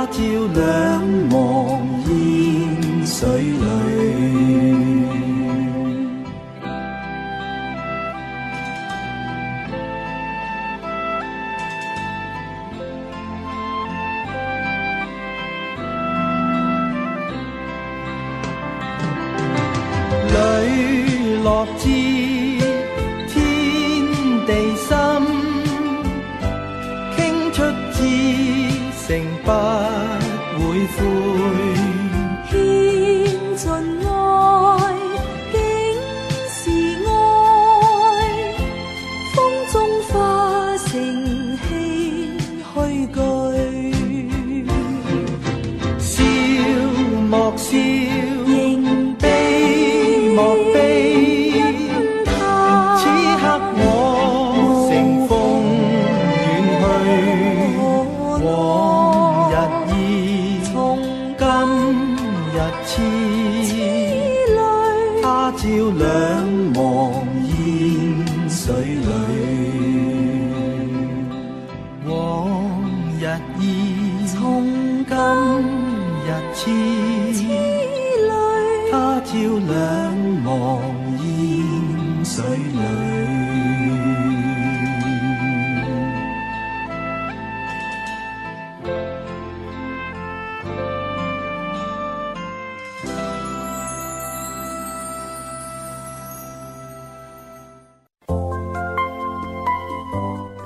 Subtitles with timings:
[0.00, 0.22] 他朝
[0.54, 3.89] 两望烟水里。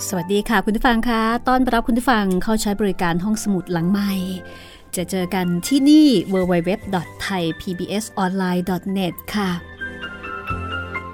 [0.08, 4.12] สวัสดีค่ะ คุณผู้ฟังคะต้อนรับคุณผู้ฟังเข้าใช้บริการห้องสมุดหลังใหม่
[4.96, 9.50] จะเจอกันที่นี่ www.thaipbsonline.net ค่ะ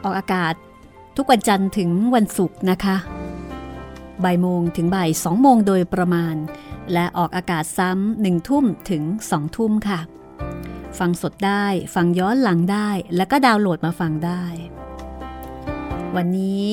[0.05, 0.55] ออกอากาศ
[1.17, 2.97] ทุกวันจันทร์ถึงวันศุกร์นะคะ
[4.25, 6.37] บ่ายโมงถึงบ่ายสองโมงโดยประมาณ
[6.93, 10.01] และออกอากาศซ้ำหนึ่งทุ่มถึงสองทุ่มค่ะ
[10.99, 14.45] ฟังสดได้ ฟังย้อนหลังได้ แล้วก็ดาวน์โหลดมาฟังได้
[16.17, 16.67] วันนี้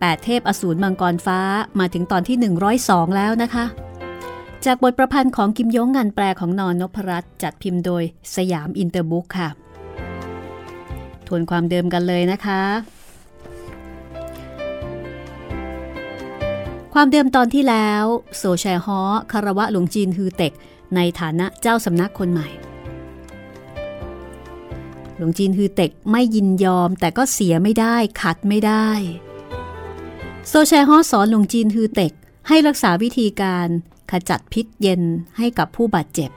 [0.00, 1.40] 8 เทพอสูรมังกรฟ้า
[1.78, 2.36] มาถึงตอนที่
[2.76, 3.64] 102 แล้วนะคะ
[4.64, 8.02] จากบทประพันธ์ของกิมยงงานแปลของนอนนพรัตน์จัดพิมพ์โดย
[8.36, 9.48] สยามอินเตอร์บุ๊กค่ะ
[11.26, 12.62] ทวนความเดิมกันเลยนะคะ
[16.94, 18.04] ความเดิมตอนที่แล้ว
[18.36, 19.00] โซแชฮอ
[19.32, 20.52] คารวะหลวงจีนฮือเต็ก
[20.94, 22.48] ในฐานะเจ้าสำนักคนใหม่
[25.16, 28.88] หลวงจีนฮือเต็กไม่ยินยอมแต่ก็เสียไม่ได้ขัดไม่ได้
[30.48, 32.12] โซแชฮอสอนหลวงจีนฮือเต็ก
[32.48, 33.68] ให้รักษาวิธีการ
[34.10, 35.02] ขจัดพิษเย็น
[35.38, 36.30] ให้กับผู้บาดเจ็บ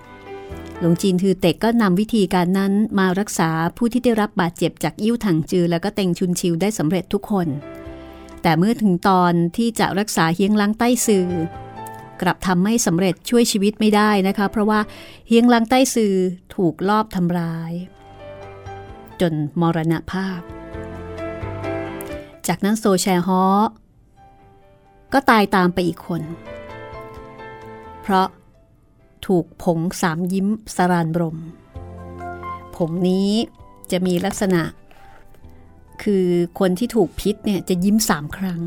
[0.79, 7.47] หลวงจีนฮือเต็กก็นำวิธีการนั้นมารักษาผู้ที่ได้รับบาดเจ็บจากยิ้วถังจือ แล้วก็เต็งชุนชิวได้สำเร็จทุกคน
[8.41, 11.27] แต่เมื่อถึงตอนที่จะรักษาเฮียงลังใต้สื่อ
[12.21, 14.79] กลับทำไม่สำเร็จช่วยชีวิตไม่ได้นะคะ เพราะว่า
[15.27, 16.15] เฮียงลังใต้สื่อ
[16.55, 17.73] ถูกลอบทำร้าย
[19.21, 20.39] จนมรณภาพ
[22.47, 23.43] จากนั้นโซแชฮอ
[25.13, 26.21] ก็ตายตามไปอีกคน
[28.01, 28.27] เพราะ
[29.25, 31.37] ถูกผงสามยิ้มสรานบรม
[32.75, 33.29] ผงนี้
[33.91, 34.63] จะมีลักษณะ
[36.03, 36.27] คือ
[36.59, 38.61] คนที่ถูกพิษเนี่ยจะยิ้มสามครั้ง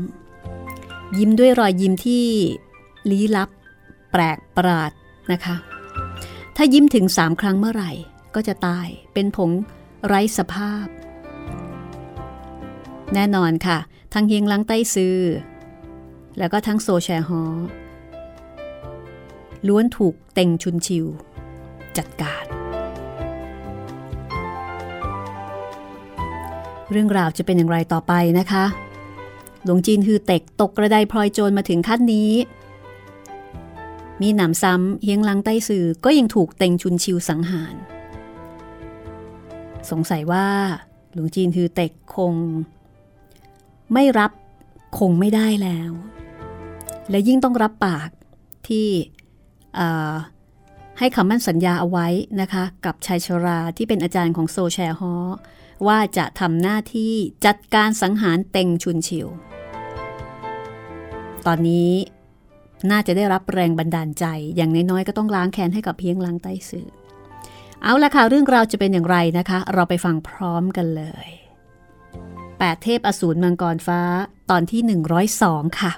[1.17, 2.25] ยิ้มด้วยรอยยิ้มที่
[3.09, 3.49] ลี้ลับ
[4.11, 4.91] แปลกประหลาด
[5.31, 5.55] นะคะ
[6.55, 7.91] ถ้ายิ้มถึงสามครั้งเมื่อไหร่
[8.35, 9.51] ก็จะตายเป็นผง
[10.05, 10.85] ไร้สภาพ
[13.13, 13.77] แน่นอนค่ะ
[14.13, 15.15] ทั้งเฮียงลังไต้ซื้อ
[16.37, 17.43] แล้วก็ทั้งโซแชฮอ
[19.67, 21.05] ล้วนถูกเต็งชุนชิว
[21.97, 22.45] จัดการ
[26.91, 28.65] เรื่องราวจะเป็นอย่างไรต่อไปนะคะ
[29.63, 32.31] หลวงจีนฮือเต็กตกกระไดพลอยโจรมาถึงขั้นนี้
[34.21, 37.75] มีหนำซ้ำเฮียงลังใต้สื่อก็ยังถูกเต็งชุนชิวสังหาร
[39.89, 40.47] สงสัยว่า
[41.13, 42.33] หลวงจีนฮือเต็กคง
[43.93, 44.31] ไม่รับ
[44.99, 45.91] คงไม่ได้แล้ว
[47.09, 48.09] และยิ่งต้องรับปาก
[48.67, 48.87] ที่
[50.99, 52.07] ให้คำมั่นสัญญาเอาไว้
[52.41, 55.15] นะคะ กับชายชราที่เป็นอาจารย์ของโซแชฮอ
[55.87, 57.13] ว่าจะทำหน้าที่
[57.45, 59.27] จัดการสังหารเต็งชุนชิว
[61.45, 61.91] ตอนนี้
[62.91, 64.25] น่าจะได้รับแรงบันดาลใจ
[64.55, 66.87] อย่างน้อยๆก็ต้องล้างแค้นให้กับเพียงล้างใต้สื่อ
[67.83, 71.27] เอาละค่ะเรื่องราวจะเป็นอย่างไรนะคะ เราไปฟังพร้อมกันเลย
[72.13, 74.01] 8 เทพอสูรมังกรฟ้า
[74.49, 74.81] ตอนที่
[75.31, 75.91] 102 ค่ะ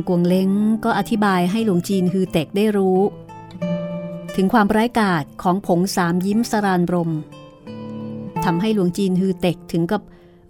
[0.00, 0.50] คังกวงเล้ง
[0.84, 3.00] ก็อธิบายให้หลวงจีนฮือเต็กได้รู้
[4.36, 7.10] ถึงความร้ายกาจของผงสามยิ้มสรานรม
[8.44, 10.02] ทำให้หลวงจีนฮือเต็กถึงกับ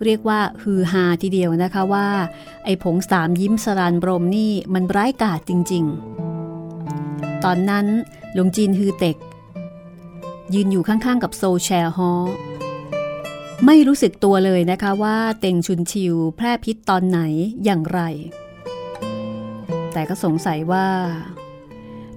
[0.04, 2.08] เรียกว่าฮือฮาทีเดียวนะคะว่า
[2.64, 5.84] ไอ้ผงสามยิ้มสรานรมนี่มันร้ายกาจจริง
[6.64, 7.86] ๆ ตอนนั้น
[8.34, 9.16] หลวงจีนฮือเต็ก
[10.54, 12.12] ยืนอยู่ข้างๆ กับโซแชร์ฮอ
[13.66, 17.20] ไม่รู้สึกตัวเลยนะคะว่าเต็งชุนชิวแพร่พิษตอนไหน
[17.64, 18.00] อย่างไร
[19.92, 20.86] แต่ก็สงสัยว่า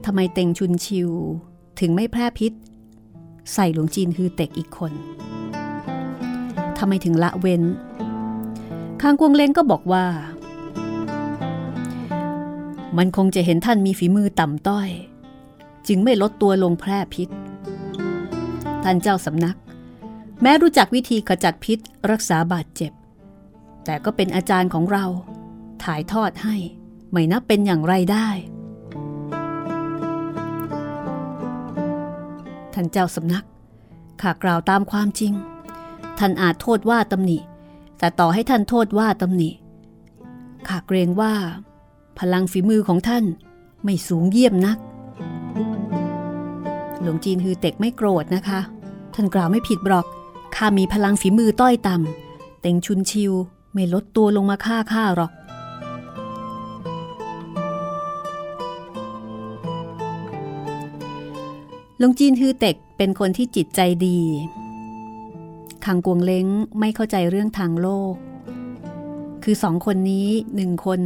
[0.06, 1.10] ทำไมเต็งชุนชิว
[1.80, 2.54] ถึงไม่แพร่พิษ
[3.54, 4.94] ใส่หลวงจีนคือเต็กอีกคน
[6.78, 7.64] ทำไมถึงละเว้น
[9.02, 10.06] ข้างกวงเล้งก็บอกว่า
[12.98, 14.90] มันคงจะเห็นท่านมีฝีมือต่ำต้อย
[15.88, 17.30] จึงไม่ลดตัวลงแพร่พิษ
[18.84, 19.58] ท่านเจ้าสำนัก
[20.42, 21.80] แม้รู้จักวิธีขจัดพิษ
[22.12, 22.92] รักษาบาดเจ็บ
[23.86, 25.06] แต่ก็เป็นอาจารย์ของเรา
[25.84, 26.56] ถ่ายทอดให้
[27.14, 28.28] ไม่นับเป็นอย่างไรได้
[32.74, 33.46] ท่านเจ้าสำนัก
[34.22, 35.34] ข้ากล่าวตามความจริง
[36.20, 37.38] ท่านอาจโทษว่าตำหนิ
[38.00, 39.50] แต่ต่อให้ท่านโทษว่าตำหนิ
[40.68, 41.34] ข้าเกรงว่า
[42.20, 43.24] พลังฝีมือของท่าน
[43.84, 44.78] ไม่สูงเยี่ยมนัก
[47.02, 48.60] หลวงจีนฮือเต็กไม่โกรธนะคะ
[49.14, 50.06] ท่านกล่าวไม่ผิดบรอก
[50.56, 53.32] ข้ามีพลังฝีมือต้อยต่ำเต็งชุนชิว
[53.74, 55.32] ไม่ลดตัวลงมาฆ่าข้าหรอก
[62.02, 64.20] ลงจีนฮือเต็กเป็นคนที่จิตใจดี
[65.86, 66.48] คังกวงเล้ง
[66.80, 68.14] ไม่เข้าใจเรื่องทางโลก
[69.44, 71.02] คือสองคนนี้หนึ่งคน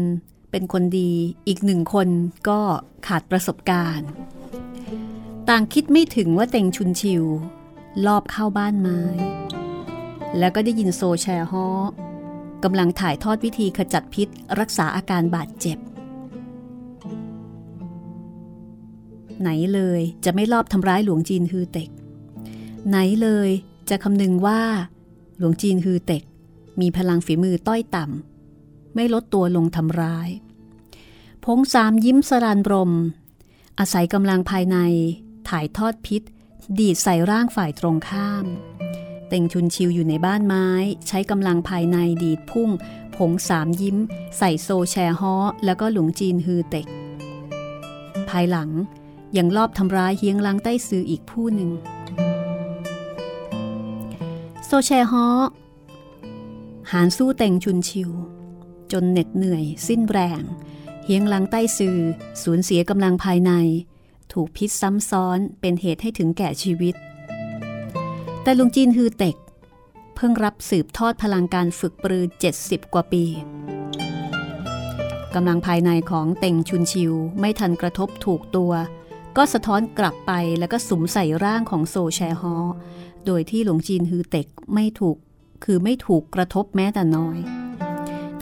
[0.52, 1.12] เป็นคนดี
[1.48, 2.08] อีกหนึ่งคน
[2.50, 2.60] ก็
[3.08, 4.10] ขาดประสบการณ์
[5.50, 7.24] ต่างคิดไม่ถึงว่าเต็งชุนชิว
[8.06, 9.00] ลอบเข้าบ้านไม้
[10.38, 11.68] แล้วก็ได้ยินโซแชฮอ
[12.64, 14.28] กำลังถ่ายทอดวิธีขจัดพิษ
[14.60, 15.78] รักษาอาการบาดเจ็บ
[19.42, 21.90] ไหนเลยจะไม่ลอบทำร้ายหลวงจีนฮือเต็ก
[22.90, 23.50] ไหนเลย
[23.90, 24.62] จะคำนึงว่า
[25.38, 26.24] หลวงจีนฮือเต็ก
[26.82, 30.30] มีพลังฝีมือต้อยต่ำไม่ลดตัวลงทำร้าย
[31.44, 32.94] พงสามยิ้มสรานบรม
[33.80, 34.78] อาศัยกำลังภายใน
[35.50, 36.22] ถ่ายทอดพิษ
[36.80, 38.46] ดีดใส่ร่างฝ่ายตรงข้าม
[39.28, 40.68] เต็งชุนชิวอยู่ในบ้านไม้
[41.08, 42.70] ใช้กำลังภายในดีดพุ่ง
[43.16, 43.98] ผงสามยิ้ม
[44.38, 46.88] ใส่โซแชร์ฮอแล้วก็หลวงจีนฮือเต็ก
[48.30, 48.70] ภายหลัง
[49.38, 51.72] ยังลอบทำร้ายเฮียงลังใต้ซืออีกผู้หนึ่ง
[54.66, 55.28] โซแชฮอ
[56.92, 58.10] หานสู้เต็งชุนชิว
[58.92, 60.42] จนเหน็ดเหนื่อย สิ้นแรง
[61.06, 61.98] เฮียงลังใต้ซือ
[62.44, 63.52] สูญเสียกำลังภายใน
[64.34, 66.96] ถูกพิษซ้ำซ้อนเป็นเหตุให้ถึงแก่ชีวิต
[68.44, 69.36] แต่ลุงจีนฮือเต็ก
[70.16, 72.26] เพิ่งรับสืบทอดพลังการฝึกปรือ
[72.60, 73.24] 70 กว่าปี
[75.36, 78.74] กำลังภายในของเต็งชุนชิวไม่ทันกระทบถูกตัว
[79.38, 82.56] ก็สะท้อนกลับไปแล้วก็สุมใส่ร่างของโซแชฮอ
[83.26, 85.18] โดยที่หลวงจีนฮือเต็กไม่ถูก
[85.64, 87.38] คือไม่ถูกกระทบแม้แต่น้อย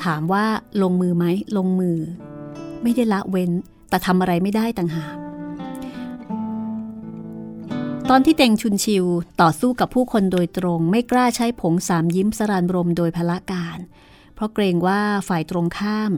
[0.04, 0.46] ถามว่า
[0.82, 1.26] ลงมือไหม
[1.58, 1.98] ลงมือ
[2.82, 3.52] ไม่ได้ละเว้น
[3.90, 5.16] แต่ทำอะไรไม่ได้ต่างหาก
[8.10, 9.06] ตอนที่เต็งชุนชิว
[9.42, 13.78] ต่อสู้กับผู้คนโดยตรงไม่กล้าใช้ผงสามยิ้มสรานรมโดยพละการ
[14.36, 16.12] เพราะเกรงว่าฝ่ายตรงข้าม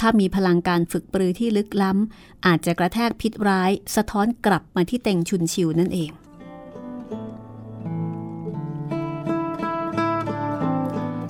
[0.00, 6.10] ถ้ามีพลังการฝึกปรือที่ลึกล้ำ อาจจะกระแทกพิษร้าย สะท้อนกลับมาที่เต็งชุนชิวนั่นเอง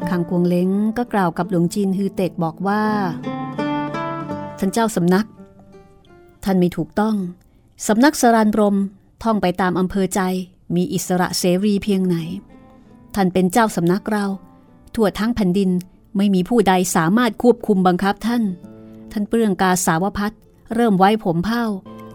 [0.08, 2.82] คังกวงเล้งก็กล่าวกับหลวงจีนฮือเต็กบอกว่า
[4.58, 5.26] ท่านเจ้าสำนัก
[6.44, 7.16] ท่านไม่ถูกต้อง
[7.86, 8.76] สำนักสรานรม
[9.22, 10.20] ท่องไปตามอำเภอใจ
[10.74, 12.16] มีอิสระเสรีเพียงไหน
[13.14, 14.26] ท่านเป็นเจ้าสำนักเรา
[14.94, 15.70] ทั่วทั้งแผ่นดิน
[16.16, 18.42] ไม่มีผู้ใดสามารถควบคุมบังคับท่าน
[19.12, 20.32] ท่านเปลืองกาสาวพัด
[20.74, 21.64] เริ่มไว้ผมเผ้า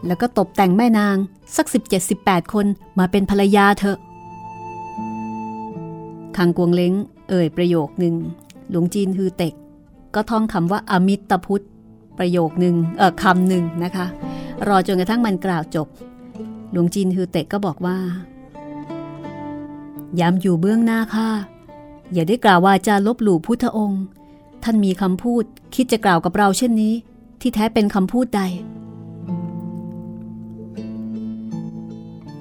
[0.06, 1.18] แล้วก็ตบแต่งแม่นาง
[1.56, 1.66] สัก
[2.10, 2.66] 17-18 คน
[3.00, 3.98] มาเป็นภรรยาเถอะ
[6.38, 6.94] คังกวงเล้ง
[7.30, 8.16] เอ่ยประโยคหนึ่ง
[8.70, 9.54] หลวงจีนฮือเต็ก
[10.16, 11.66] ก็ท่องคำว่าอมิตรพุทธ
[12.18, 14.06] ประโยคหนึ่งเออคำหนึ่งนะคะ
[14.68, 15.88] รอจนกระทั่งมันกล่าวจบ
[16.72, 17.98] หลวงจีนฮือเต็กก็บอกว่า
[20.20, 21.30] ย้ำอยู่เบื้องหน้าข้า
[22.14, 24.04] อย่าได้กล่าววาจาลบหลู่พุทธองค์
[24.64, 25.44] ท่านมีคำพูด
[25.76, 26.94] คิดจะกล่าวกับเราเช่นนี้
[27.42, 28.42] ที่แท้เป็นคำพูดใด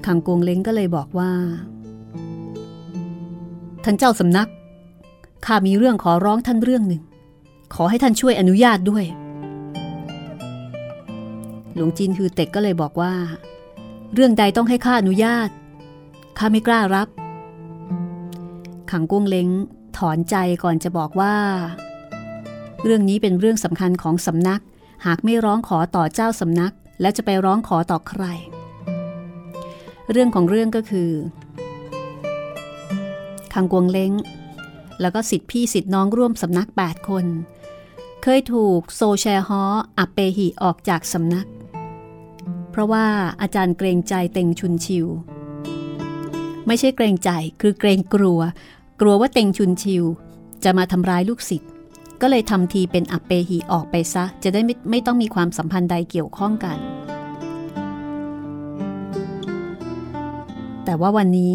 [0.06, 1.33] คังกวงเล้งก็เลยบอกว่า
[3.85, 4.49] ท่านเจ้าสำนัก
[5.47, 7.02] ข้ามีเรื่องขอร้องท่านเรื่องหนึ่ง
[7.75, 9.04] ขอให้ท่านช่วยอนุญาตด้วย
[11.75, 13.14] หลวงจีนคือเต็กก็เลยบอกว่า
[14.14, 15.49] เรื่องใดต้องให้ข้าอนุญาต
[16.38, 17.09] ข้าไม่กล้ารับ
[18.96, 19.48] ขังกุ้งเล้ง
[19.98, 21.34] ถอนใจก่อนจะบอกว่า
[22.84, 24.60] เรื่องนี้เป็นเรื่องสำคัญของสำนัก
[25.06, 28.24] หากไม่ร้องขอต่อเจ้าสำนัก แล้วจะไปร้องขอต่อใคร
[30.10, 31.10] เรื่องของเรื่องก็คือ
[33.54, 34.12] คังกวงเล้ง
[35.00, 37.26] แล้วก็สิทธิพี่สิทธิน้องร่วมสำนัก 8 คน
[38.22, 39.62] เคยถูกโซแชฮอ
[39.98, 41.46] อับเปหิออกจากสำนัก
[42.70, 43.06] เพราะว่า
[43.40, 45.06] อาจารย์เกรงใจเต็งชุนชิว
[46.66, 48.40] ไม่ใช่เกรงใจคือเกรงกลัว
[49.00, 50.04] กลัวว่าเต็งชุนชิว
[50.64, 51.70] จะมาทำร้ายลูกศิษย์
[52.20, 56.78] ก็เลยทำทีเป็นอับเปหิออกไปซะ จะได้ไม่ไม่ต้องมีความสัมพันธ์ใดเกี่ยวข้องกัน
[60.84, 61.54] แต่ว่าวันนี้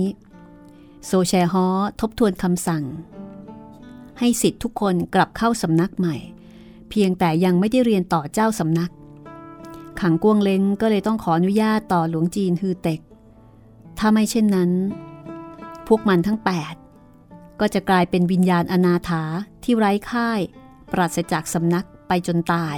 [1.05, 1.65] โซแชฮอ
[2.00, 2.84] ทบทวนคำสั่ง
[4.19, 6.15] ให้สิทธิ์ทุกคนกลับเข้าสำนักใหม่
[6.89, 8.91] เพียงแต่ยังไม่ได้เรียนต่อเจ้าสำนัก
[10.01, 13.00] ขังกวงเล้งก็เลยต้องขออนุญาตต่อหลวงจีนฮือเต็ก
[14.00, 14.72] ถ้าไม่เช่นนั้น
[15.88, 16.78] พวกมันทั้ง 8
[17.60, 19.24] ก็จะกลายเป็นวิญญาณอนาถา
[19.63, 20.39] ที่ไร้ค่าย
[20.92, 22.78] ปราศจากสำนักไปจนตาย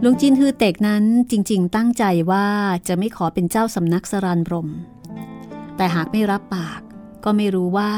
[0.00, 2.46] หลวงจีนฮือเตกนั้นจริง ๆ ตั้งใจว่า
[2.88, 4.68] จะไม่ขอเป็นเจ้าสำนักสรานรม
[5.76, 6.80] แต่หากไม่รับปาก
[7.24, 7.92] ก็ไม่รู้ว่า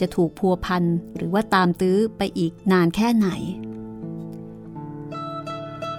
[0.00, 0.84] จะถูกพัวพัน
[1.16, 3.28] หรือว่าตามตื้อไปอีกนานแค่ไหน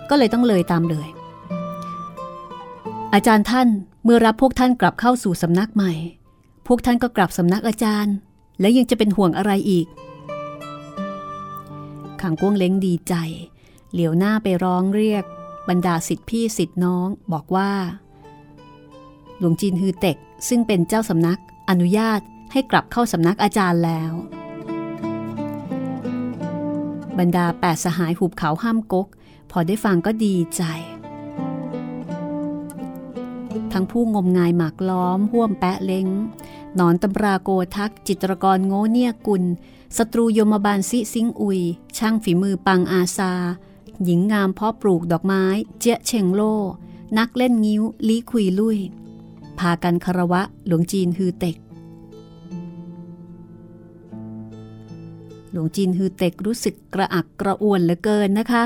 [0.10, 1.08] ก็เลยต้องเลยตามเลย
[3.14, 3.68] อาจารย์ท่าน
[4.04, 5.94] เมื่อรับพวกท่านกลับเข้าสู่สำนักใหม่
[6.68, 8.16] พวกท่านก็กลับสำนักอาจารย์
[8.60, 9.88] และยังจะเป็นห่วงอะไรอีก
[12.22, 13.14] ขังก้วงเล้งดีใจ
[13.92, 15.24] เหลียวหน้าไปร้องเรียก
[15.70, 17.72] บรรดาสิทธิพี่สิทธิน้องบอกว่า
[19.40, 21.40] หลวงจีนฮือเต็กซึ่งเป็นเจ้าสำนัก
[21.70, 22.20] อนุญาต
[22.52, 24.12] ให้กลับเข้าสำนักอาจารย์แล้ว
[27.20, 29.08] บรรดาแปดสหายหุบเขาห้ามกก
[29.52, 30.64] พอได้ฟังก็ดีใจ
[33.74, 36.08] ทั้งผู้งมงายหมากล้อมห่วมแปะเล้ง
[36.80, 39.44] นอนตำราโกทัก จิตรกรโง่เนียกุล
[39.98, 41.60] ศัตรูยมบาลซิซิงอุย
[41.98, 43.34] ช่างฝีมือปังอาซา
[44.04, 45.44] หญิงงามเพาะปลูกดอกไม้
[45.80, 46.42] เจ๊เชงโล
[47.18, 48.80] นักเล่นงิ้ว ลีคุยลุย
[49.60, 51.58] พากันคารวะหลวงจีนฮือเต็ก
[55.52, 58.64] หลวงจีนฮือเต็กรู้สึกกระอักกระอ่วนเหลือเกินนะคะ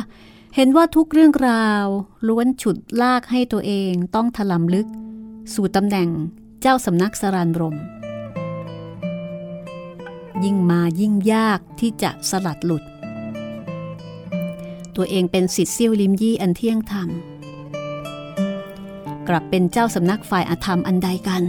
[0.55, 1.85] เห็นว่าทุกเรื่องราว
[2.27, 4.87] ล้วนฉุดลากให้ตัวเองต้องถลำลึก
[5.53, 6.09] สู่ตำแหน่ง
[6.61, 7.75] เจ้าสำนักสรานรม
[10.43, 12.83] ยิ่งมายิ่งยากที่จะสลัดหลุด
[14.95, 17.09] ตัวเองเป็นสิทธิ์เซี่ยวลิมยี่อันเที่ยงธรรม
[19.27, 21.43] กลับเป็นเจ้าสำนักฝ่ายอธรรมอันใดกัน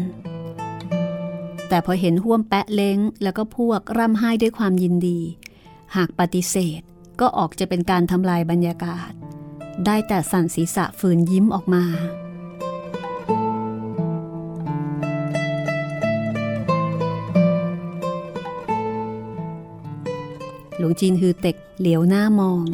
[1.69, 5.19] แต่พอเห็นห่วมแปะเล้งแล้วก็พวกร่ำไห้ด้วยความยินดี
[5.97, 6.83] หากปฏิเสธ
[7.21, 9.11] ก็ออกจะเป็นการทำลายบรรยากาศ
[9.87, 11.85] ได้แต่สั่นศีรษะฝืนยิ้มออกมา
[20.79, 22.65] หลวงจีนฮือเต็กเหลียวหน้ามอง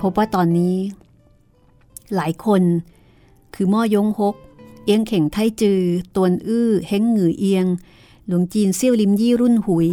[0.00, 0.76] พบว่าตอนนี้
[2.14, 2.62] หลายคน
[3.54, 4.34] คือม่อยงฮก
[4.84, 5.80] เอียงเข่งไทจือ
[6.14, 7.66] ตวนอื้อ เฮงหงือเอียง
[8.26, 9.88] หลวงจีนเซี่ยวลิมยี่รุ่นหุย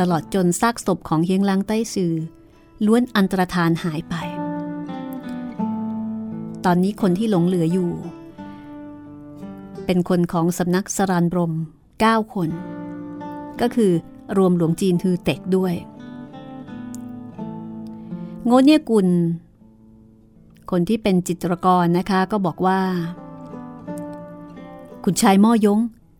[0.00, 2.14] ตลอดจนซากศพของเฮียงลังใต้สื่อ
[2.86, 4.14] ล้วนอันตรธานหายไป
[6.64, 7.90] ตอนนี้คนที่หลงเหลืออยู่
[9.86, 11.52] เป็นคนของสำนักสรานบรม
[11.92, 12.50] 9 คน
[13.60, 13.92] ก็คือ
[14.36, 15.74] รวมหลวงจีนทือเต็กด้วย
[18.44, 19.08] โงเนียกุล
[20.70, 22.80] คนที่เป็นจิตรกรนะคะก็บอกว่า
[25.04, 25.78] คุณชายม่อยง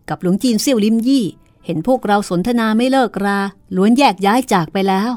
[0.09, 1.25] กับหลวงจีนเซี่ยวลิมยี่
[1.65, 3.39] เห็นพวกเราสนทนาไม่เลิกรา
[3.75, 5.11] ล้วนแยกย้ายจากไปแล้ว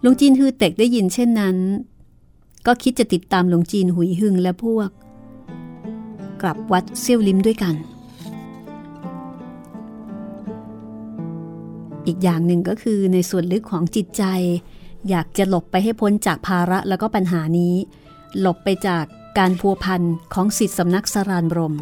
[0.00, 1.56] หลวงจีนฮือเต็กได้ยินเช่นนั้น
[2.66, 4.90] ก็คิดจะติดตามหลวงจีนหุยหึงและพวก
[6.42, 7.74] กลับวัดเซี่ยวลิมด้วยกัน
[12.06, 14.24] อีกอย่างหนึ่งก็คือในส่วนลึกของจิตใจ
[15.08, 17.74] อยากจะหลบไปให้พ้นจากภาระแล้วก็ปัญหานี้
[18.40, 19.04] หลบไปจาก
[19.38, 20.02] การพัวพัน
[20.34, 21.76] ของสิทธิสำนักสรานบรม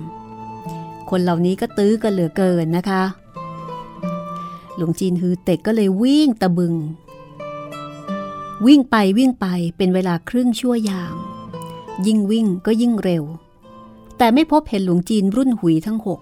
[1.10, 3.02] คนเหล่านี้ก็ตื้อกันเหลือเกินนะคะ
[4.76, 6.74] หลวงจีนฮือเต็กก็เลยวิ่งตะบึง
[8.66, 11.16] วิ่งไปวิ่งไปเป็นเวลาครึ่งชั่วยาม
[12.06, 13.24] ยิ่งวิ่งก็ยิ่งเร็ว
[14.18, 16.20] แต่ไม่พบเห็นหลวงจีนรุ่นหุยทั้งหก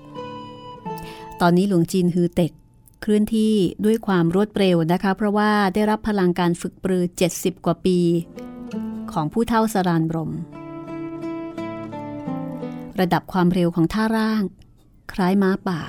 [1.41, 2.53] ตอนนี้หลวงจีนฮือเต็ก
[3.01, 3.55] เคลื่อนที่
[3.85, 7.05] ด้วยความรวดเร็วนะคะ เพราะว่าได้รับพลังการฝึกปรือ
[7.35, 7.99] 70 กว่าปี
[9.13, 10.33] ของผู้เท่าสรานบรม
[13.01, 14.43] ระดับความเร็วของท่าร่าง
[15.13, 15.81] คล้ายม้าป่า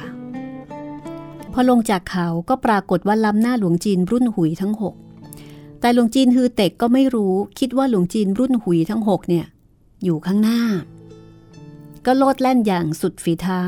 [1.54, 4.96] พอลงจากเขาก็ปรากฏว่าล้ำหน้าหลวงจีนรุ่นหุยทั้งหก
[5.80, 9.46] แต่หลวงจีนฮือเต็กก็ไม่รู้คิดว่าหลวงจีนรุ่นหุยทั้งหกเนี่ย
[10.04, 10.62] อยู่ข้างหน้า
[12.06, 13.64] ก็โลดแล่นอย่างสุดฝีเท้า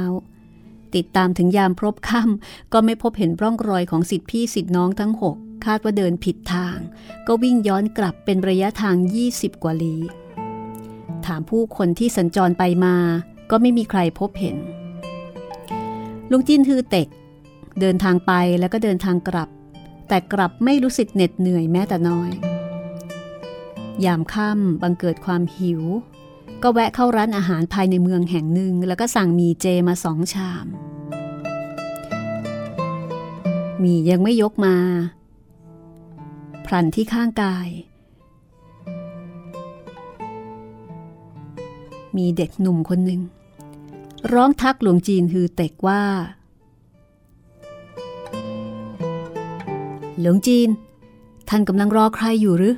[0.95, 6.77] ติดตามถึงยามพบค่ำก็ไม่พบเห็นร่องรอยของสิทธิพี่สิทธิน้องทั้งหกคาดว่าเดินผิดทาง
[7.27, 8.95] ก็วิ่งย้อนกลับเป็นระยะทาง
[9.29, 10.01] 20 กว่าลี้
[11.25, 12.95] ถามผู้คนที่สัญจรไปมา
[13.51, 14.57] ก็ไม่มีใครพบเห็น
[16.33, 17.07] ลุงจินฮือเต็ก
[17.79, 19.49] เดินทางไปแล้วก็เดินทางกลับ
[20.07, 22.29] แต่กลับไม่รู้สึกเหน็ดเหนื่อยแม้แต่น้อย
[24.05, 25.81] ยามค่ำบังเกิดความหิว
[26.63, 30.65] ก็แวะเข้าร้านอาหารภายในเมืองแห่งหนึ่ง แล้วก็สั่งมีเจมาสองชาม
[33.83, 34.75] มียังไม่ยกมา
[36.65, 37.69] พลันที่ข้างกาย
[42.17, 43.21] มีเด็กหนุ่มคนหนึ่ง
[44.33, 46.03] ร้องทักหลวงจีนฮือเต็กว่า
[50.19, 50.69] หลวงจีน
[51.49, 52.75] ท่านกำลังรอใครอยู่หรือ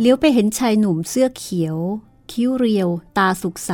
[0.00, 1.76] เลี้ยวไปเห็นชายหนุ่มเสื้อเขียว
[2.32, 3.72] คิ้วเรียว ตาสุกใส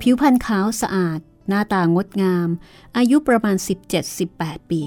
[0.00, 2.48] ผิวพรรณขาวสะอาด หน้าตางดงาม
[2.96, 3.56] อายุประมาณ
[4.12, 4.82] 17-18 ปี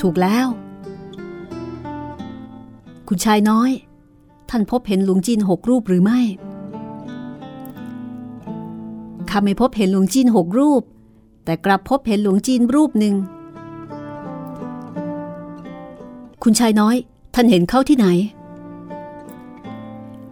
[0.00, 0.46] ถูกแล้ว
[3.08, 3.70] คุณชายน้อย
[4.54, 6.20] ท่านพบเห็นหลวงจีนหกรูปหรือไม่
[9.30, 10.82] ข้าไม่พบเห็นหลวงจีนหกรูป
[11.44, 13.14] แต่กลับพบเห็นหลวงจีนรูปหนึ่ง
[16.42, 16.96] คุณชายน้อย
[17.34, 18.06] ท่านเห็นเขาที่ไหน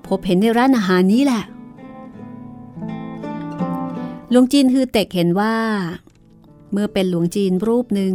[0.07, 1.43] พบเห็นในร้านอาหารนี้แหละ
[4.31, 5.55] หลวงจีนฮือเต็กเห็นว่า
[6.73, 8.15] เมื่อเป็นหลวงจีนรูปหนึ่ง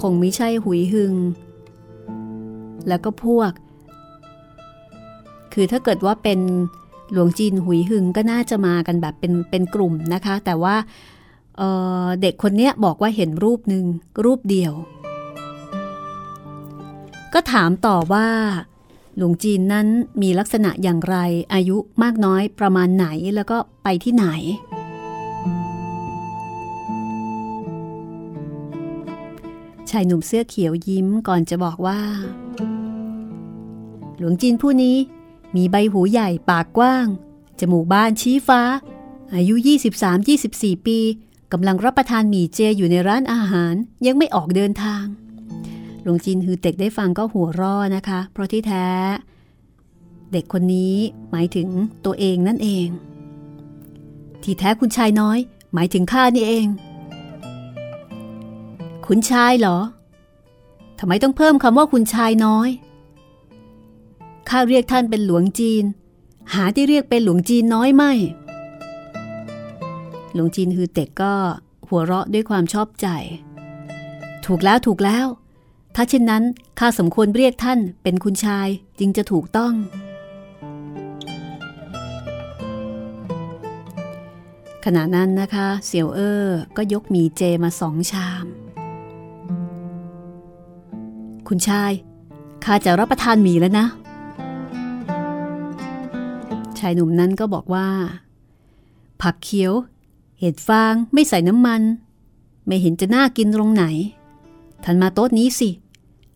[0.00, 1.14] คงไม่ใช่หุยหึง
[2.88, 3.52] แล้วก็พวก
[5.58, 6.40] คือถ้าเกิดว่าเป็น
[7.12, 10.76] หลวงจีนหุยหึงก็น่าจะมากันแบบเป็นเป็นกลุ่มนะคะ แต่ว่า
[11.58, 13.84] เเด็กคนนี้บอกว่าเห็นรูปหนึ่ง
[14.24, 14.72] รูปเดียว
[17.34, 18.26] ก็ถามต่อว่า
[19.16, 19.86] หลวงจีนนั้น
[20.22, 21.16] มีลักษณะอย่างไร
[21.54, 24.26] อายุมากน้อยประมาณไหนแล้วก็ไปที่ไหน
[29.90, 31.98] ชายหนุ่มเสื้อเขียวยิ้มก่อนจะบอกว่า
[34.18, 34.96] หลวงจีนผู้นี้
[35.56, 37.06] มีใบหูใหญ่ปากกว้าง
[37.60, 38.62] จมูกบานชี้ฟ้า
[39.34, 39.54] อายุ
[40.20, 40.98] 23-24 ปี
[41.52, 43.74] กำลังรับประทานหมี่เจอยู่ในร้านอาหาร
[44.06, 45.04] ยังไม่ออกเดินทาง
[46.02, 48.86] หลวงจีนฮือเต็กได้ฟังก็หัวร่อนะคะ เพราะที่แท้
[50.32, 50.96] เด็กคนนี้
[51.30, 51.68] หมายถึง
[52.04, 52.88] ตัวเองนั่นเอง
[54.42, 55.38] ที่แท้คุณชายน้อย
[55.74, 56.66] หมายถึงข้านี่เอง
[59.06, 59.78] คุณชายเหรอ
[60.98, 62.68] ทำไมต้องเพิ่มคำว่าคุณชายน้อย
[64.48, 65.84] ข้าเรียกท่านเป็นหลวงจีน
[66.54, 68.12] หาที่เรียกเป็นหลวงจีนน้อยไม่
[70.34, 71.34] หลวงจีนฮือเต็กก็
[71.88, 73.06] หัวเราะด้วยความชอบใจ
[74.46, 75.26] ถูกแล้วถูกแล้ว
[75.94, 76.42] ถ้าเช่นนั้น
[76.78, 79.72] ข้าสมควรเรียกท่านเป็นคุณชายจึงจะถูกต้อง
[84.84, 88.44] ขณะนั้นนะคะเสี่ยวเอ้อก็ยกหมีเจมาสองชาม
[91.48, 91.92] คุณชาย
[92.64, 93.86] ข้าจะรับประทานหมีแล้วนะ
[96.80, 97.88] ชายหนุ่มนั้นก็บอกว่า
[99.22, 99.72] ผักเขียว
[100.40, 101.82] เห็ดฟางไม่ใส่น้ำมัน
[102.66, 103.84] ไม่เห็นจะน่ากินตรงไหน
[104.84, 105.70] ท่านมาโต๊ะนี้สิ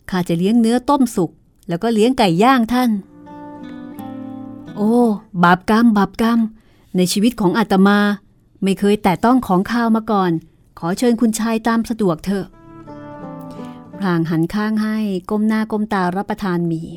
[0.09, 1.31] ข้าจะเลี้ยงเนื้อต้มสุก
[1.67, 2.89] แล้วก็เลี้ยงไก่ย่างท่าน
[4.75, 4.95] โอ้
[5.43, 6.39] บาปกรรม บาปกรรม
[6.95, 7.99] ในชีวิตของอาตมา
[8.63, 10.31] ไม่เคยแต่ต้องของข้าวมาก่อน
[10.79, 12.45] ขอเชิญคุณชายตามสะดวกเถอะ
[13.99, 14.97] พรางหันข้างให้
[15.29, 16.87] ก้มหน้าก้มตารับประทานหมี่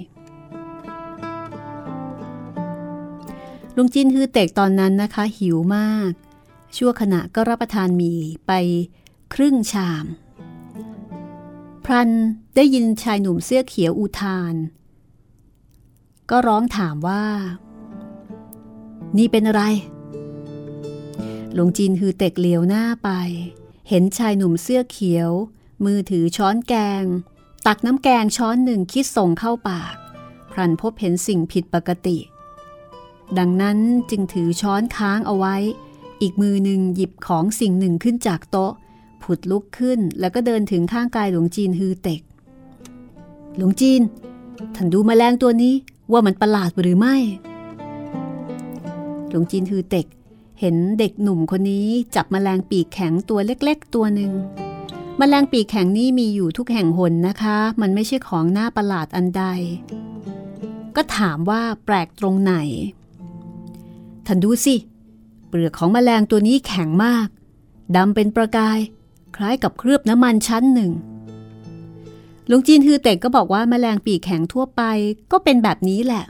[3.77, 6.11] ลุงจินฮือเตกตอนนั้นนะคะ หิวมาก
[6.77, 8.53] ชั่วขณะก็รับประทานหมี่ไป
[9.35, 10.05] ครึ่งชาม
[11.85, 12.11] พรัน
[12.57, 14.55] ได้ยินชายหนุ่มเสื้อเขียวอุทาน
[16.31, 17.25] ก็ร้องถามว่า
[19.19, 19.63] นี่เป็นอะไร
[21.55, 23.11] หลวงจีนฮือเตกเหลียวหน้าไป
[23.89, 25.31] เห็นชายหนุ่มเสื้อเขียว
[25.85, 27.05] มือถือช้อนแกง
[27.67, 29.95] ตักน้ำแกงช้อนหนึ่งคิดส่งเข้าปาก
[30.53, 32.19] พรันพบเห็นสิ่งผิดปกติ
[33.39, 33.79] ดังนั้น
[34.11, 35.57] จึงถือช้อนค้างเอาไว้
[36.21, 38.73] อีกมือหนึ่งหยิบของสิ่งหนึ่งขึ้นจากโต๊ะ
[39.23, 42.21] ผุดลุกขึ้นแล้วก็เดินถึงข้างกายหลวงจีนฮือเต็ก
[43.57, 44.01] หลวงจีน
[44.75, 45.75] ท่านดูมแมลงตัวนี้
[46.13, 47.17] ว่ามันประหลาดหรือไม่
[49.31, 50.07] หลวงจีนฮือเต็ก
[50.61, 54.33] เห็นเด็กหนุ่มคนนี้จับมแมลงปีกแข็งตัวเล็ก ๆ ตัวหนึ่ง
[55.21, 59.45] มแมลงปีกแข็งนี้มีอยู่ทุกแห่งหนนะคะ มันไม่ใช่ของหน้าประหลาดอันใด
[60.97, 62.55] ก็ถามว่าแปลกตรงไหน
[64.27, 64.75] ท่านดูสิ
[65.49, 67.29] เปลือกของแมลงตัวนี้แข็งมาก
[67.97, 68.79] ดำเป็นประกาย
[69.37, 70.93] คล้ายกับเคลือบน้ำมันชั้นหนึ่ง
[72.47, 74.83] หลุงจีนฮือเต็กก็บอกว่าแมลงปีกแข็งทั่วไป
[75.33, 76.25] ก็เป็นแบบนี้แหละ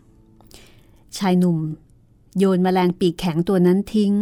[1.18, 1.59] ชายหนุ่ม
[2.38, 4.12] โยนแมลงปีกแข็งตัวนั้นทิ้ง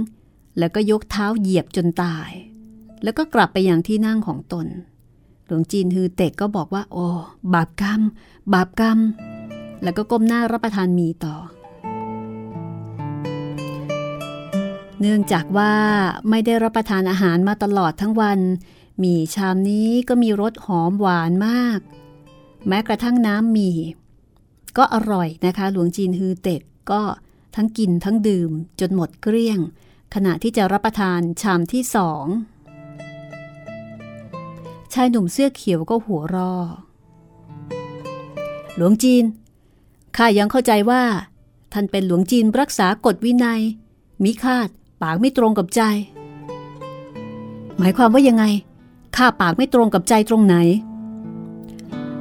[0.59, 2.31] แล้วก็ยกเท้าเหยียบจนตาย
[3.03, 4.67] แล้วก็กลับไปอยังที่นั่งของตน
[5.47, 7.07] หลวงจีนฮือเต็กก็บอกว่า โอ้
[7.55, 8.01] บาปกรรม
[8.53, 8.99] บาปกรรม
[9.83, 11.37] แล้วก็ก้มหน้ารับประทานมีต่อ
[15.05, 15.75] เนื่องจากว่า
[16.31, 18.41] ไม่ได้รับประทานอาหารมาตลอดทั้งวัน
[18.99, 21.81] หมี่ชามนี้ก็มีรสหอมหวานมาก
[22.69, 23.79] แม้กระทั่งน้ำหมี่
[24.77, 27.03] ก็อร่อยนะคะ หลวงจีนฮือเต็กก็
[27.57, 29.59] ทั้งกินทั้งดื่มจนหมดเกลี้ยง
[30.15, 32.25] ขณะที่จะรับประทานชามที่สอง
[34.93, 36.55] ชายหนุ่มเสื้อเขียวก็หัวรอ
[38.77, 39.25] หลวงจีน
[40.17, 41.03] ข้ายังเข้าใจว่า
[41.73, 43.61] ท่านเป็นหลวงจีนรักษากฎวินัย
[44.25, 44.69] มิคาด
[45.03, 45.83] ปากไม่ตรงกับใจ
[47.79, 48.45] หมายความว่ายังไง
[49.17, 50.57] ข้าปากไม่ตรงกับใจตรงไหน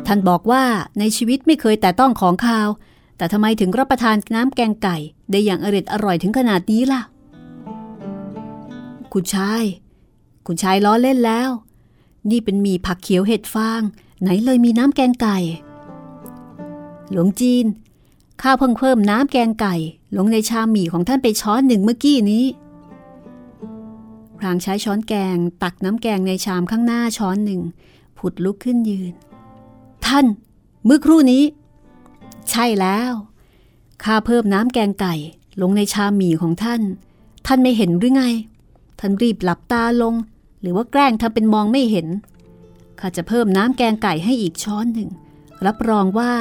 [0.05, 0.63] ท่านบอกว่า
[0.99, 2.69] ในชีวิตไม่เคยแต่ต้องของข้าว
[3.17, 4.97] แต่ทำไมถึงรับประทานน้ำแกงไก่
[5.31, 7.01] ได้อย่างอร่อยอร่อยถึงขนาดนี้ล่ะ
[9.13, 9.63] คุณชาย
[10.47, 11.49] คุณชายล้อเล่นแล้ว
[12.29, 13.81] นี่เป็นมีผักเขียวเห็ดฟาง
[14.21, 15.37] ไหนเลยมีน้ำแกงไก่
[17.11, 17.65] หลวงจีน
[18.41, 19.75] ข้าเพิ่งเพิ่มน้ำแกงไก่
[20.17, 22.45] ลงในชามหมี่ของท่านไปช้อนหนึ่งเมื่อกี้นี้
[24.41, 27.61] พรางใช้ช้อนแกง ตักน้ำแกงในชามข้างหน้าช้อนหนึ่ง
[28.17, 29.13] ผุดลุกขึ้นยืน
[30.05, 30.25] ท่าน
[30.85, 31.43] เมื่อครู่นี้
[32.49, 33.11] ใช่แล้ว
[34.03, 35.15] ข้าเพิ่มน้ำแกงไก่
[35.61, 36.81] ลงในชามหมี่ของท่าน
[37.47, 38.23] ท่านไม่เห็นหรือไง
[38.99, 40.13] ท่านรีบหลับตาลง
[40.61, 42.07] หรือว่าแกล้งทำเป็นมองไม่เห็น
[42.99, 45.09] ข้าจะเพิ่มน้ำแกงไก่ให้อีกช้อนหนึ่ง
[45.65, 46.31] รับรองว่า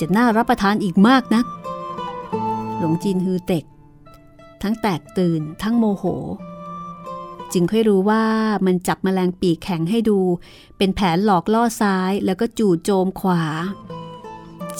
[0.00, 1.46] จะน่ารับประทานอีกมากนัก
[2.76, 3.64] หลวงจีนฮือเต็ก
[4.62, 6.04] ทั้งแตกตื่นทั้งโมโห
[7.52, 8.24] จึงค่อยรู้ว่า
[8.66, 10.18] มันจับมแมลงปีกแข็งให้ดู
[10.76, 13.42] เป็นแผนหลอกล่อซ้ายแล้วก็จู่โจมขวา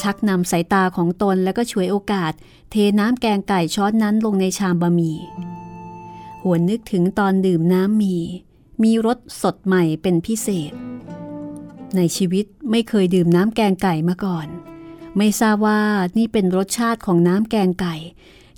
[0.00, 2.32] ชักนำสายตาของตนแล้วก็ช่วยโอกาส
[2.70, 5.18] เทน้ำแกงไก่ช้อนนั้นลงในชามบะหมี่
[6.42, 8.16] หวนนึกถึงตอนดื่มน้ำมี
[8.82, 10.72] มีรสสดใหม่เป็นพิเศษ
[11.96, 14.46] ในชีวิตไม่เคยดื่มน้ำแกงไก่มาก่อน
[15.16, 15.80] ไม่ทราบว่า
[16.18, 17.96] นี่เป็นรสชาติของน้ำแกงไก่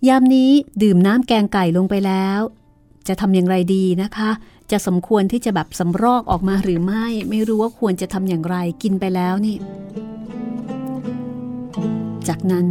[0.09, 0.51] ยามนี้
[0.83, 2.40] ดื่มน้ำแกงไก่ลงไปแล้ว
[3.09, 4.31] จะทำอย่างไรดีนะคะ
[4.71, 9.57] จะสมควรที่จะแบบสำรอกออกมาหรือไม่ ไม่รู้ว่าควรจะทำอย่างไรกินไปแล้วนี่
[12.29, 12.67] จากนั้น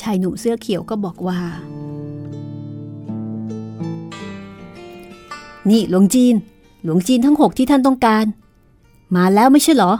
[0.00, 1.40] ชายหนุ่มเสื้อเขียวก็บอกว่า
[5.70, 6.34] นี่หลวงจีน
[6.84, 8.24] หลวงจีนทั้งหกที่ท่านต้องการ
[9.16, 9.92] มาแล้วไม่ใช่หรอ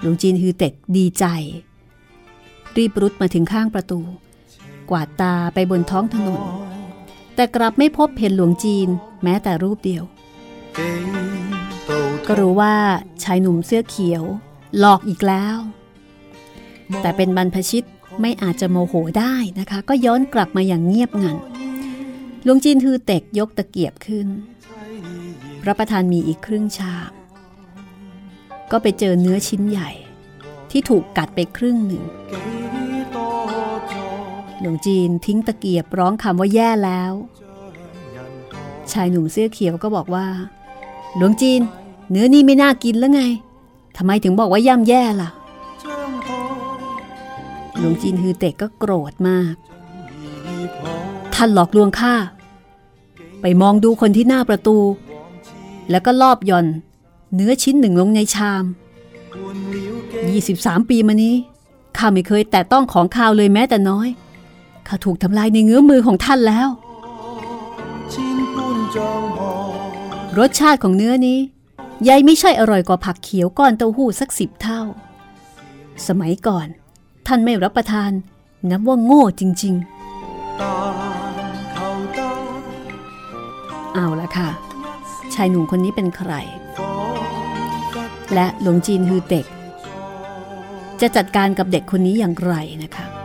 [0.00, 1.24] หลวงจีนฮือเต็กดีใจ
[2.76, 4.00] รีบรุดมาถึงข้างประตู
[4.90, 6.69] กวาดตาไปบนท้องถนน
[7.34, 8.88] แต่กลับไม่พบเห็นหลวงจีน
[9.22, 10.04] แม้แต่รูปเดียว
[12.26, 12.74] ก็รู้ว่า
[13.22, 14.24] ชายหนุ่มเสื้อเขียว
[14.78, 15.56] หลอกอีกแล้ว
[17.00, 17.86] แต่เป็นบรรพชิต
[18.20, 21.36] ไม่อาจจะโมโหได้นะคะ ก็ย้อนกลับมาอย่างเงียบงัน
[22.44, 24.26] หลวงจีนทือเต็กยกตะเกียบขึ้น
[25.66, 27.12] รับประทานมีอีกครึ่งชาม
[28.70, 29.90] ก็ไปเจอเนื้อชิ้นใหญ่
[30.70, 32.04] ที่ถูกกัดไปครึ่งหนึ่ง
[34.60, 37.12] หลวงจีนทิ้งตะเกียบร้องคำว่าแย่แล้ว
[38.92, 40.26] ชายหนุ่มเสื้อเขียวก็บอกว่า
[41.16, 41.60] หลวงจีน
[42.10, 43.22] เนื้อนี่ไม่น่ากินแล้วไง
[43.96, 45.30] ทำไมถึงบอกว่าย่ำแย่ล่ะ
[47.78, 49.54] หลวงจีนฮือเต็กก็โกรธมาก
[51.34, 52.14] ท่านหลอกลวงข้า
[53.40, 54.76] ไปมองดูคนที่หน้าประตู
[55.90, 56.66] แล้วก็ลอบย่อน
[57.34, 58.64] เนื้อชิ้นหนึ่งลงในชาม
[60.16, 61.34] 23 ปีมานี้
[61.96, 64.08] ข้าไม่เคยแตะต้องของข้าวเลยแม้แต่น้อย
[64.90, 66.68] ข้าถูกทำลายในเงื้อมือของท่านแล้ว
[70.38, 71.38] รสชาติของเนื้อนี้
[72.08, 74.82] ยายไม่ใช่อร่อยกว่าผักเขียวก้อนเต้าหู้สักสิบเท่า
[76.06, 76.66] สมัยก่อน
[77.26, 78.10] ท่านไม่รับประทาน
[78.70, 79.84] นับว่าโง่จริง ๆ
[83.94, 84.48] เอาละค่ะ
[85.34, 86.32] ชายหนุ่มคนนี้เป็นใคร
[88.34, 89.46] และหลวงจีนฮือเต็ก
[91.00, 93.19] จะจัดการกับเด็กคนนี้อย่างไรนะคะ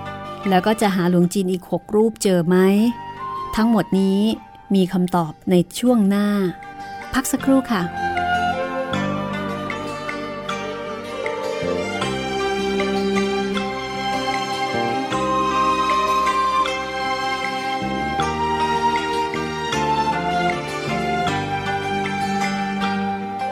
[0.48, 2.56] แล้วก็จะหาหลวงจีนอีกหกรูปเจอไหม
[3.56, 4.20] ทั้งหมดนี้
[4.74, 6.26] มีคำตอบในช่วงหน้า
[7.14, 7.82] พักสักครู่ค่ะ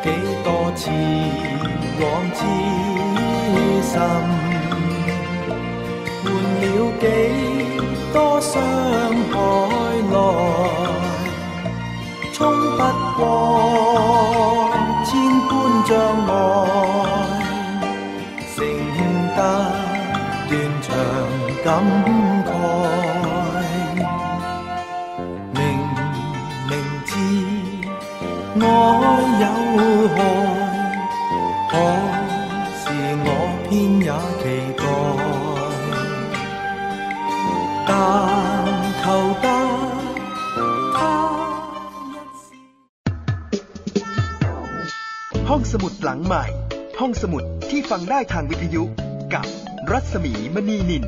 [0.04, 0.08] 几
[0.46, 0.48] 多
[0.80, 0.82] 次
[2.00, 2.02] 往
[2.38, 2.40] 之
[3.82, 4.51] 心，换了
[7.03, 7.07] 幾
[8.13, 8.53] 多傷
[9.29, 9.35] 害
[10.13, 10.15] 來，
[12.31, 12.37] 衝
[12.77, 12.81] 不
[13.17, 13.21] 过
[15.03, 15.11] 千
[15.49, 15.51] 般
[15.83, 15.91] 障
[16.25, 16.29] 礙，
[18.55, 18.57] 成
[19.35, 19.37] 得
[20.47, 20.87] 斷腸
[21.65, 21.67] 感
[22.45, 22.49] 慨。
[25.51, 25.59] 明
[26.69, 26.71] 明
[27.05, 27.11] 知
[28.61, 28.63] 愛
[29.41, 29.45] 有
[31.69, 31.75] 害，
[45.73, 46.45] สมุดหลังใหม่
[46.99, 48.83] ห้องสมุดที่ฟังได้ทางวิทยุ
[49.33, 49.45] กับ
[49.91, 51.03] รัศมีมณีนิน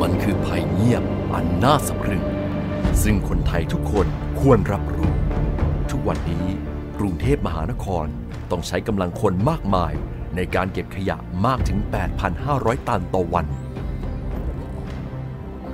[0.00, 2.24] มันคือภัยเงียบอันน่าสะพรึง
[3.02, 4.06] ซึ่งคนไทยทุกคน
[4.40, 5.12] ควรรับรู้
[5.90, 6.46] ทุกวันนี้
[6.98, 8.06] กรุงเทพมหานคร
[8.50, 9.92] ต้องใช้กำลังคนมากมาย
[10.36, 11.78] ในการเก็บขยะมากถึง
[12.34, 13.46] 8,500 ตันต่อวัน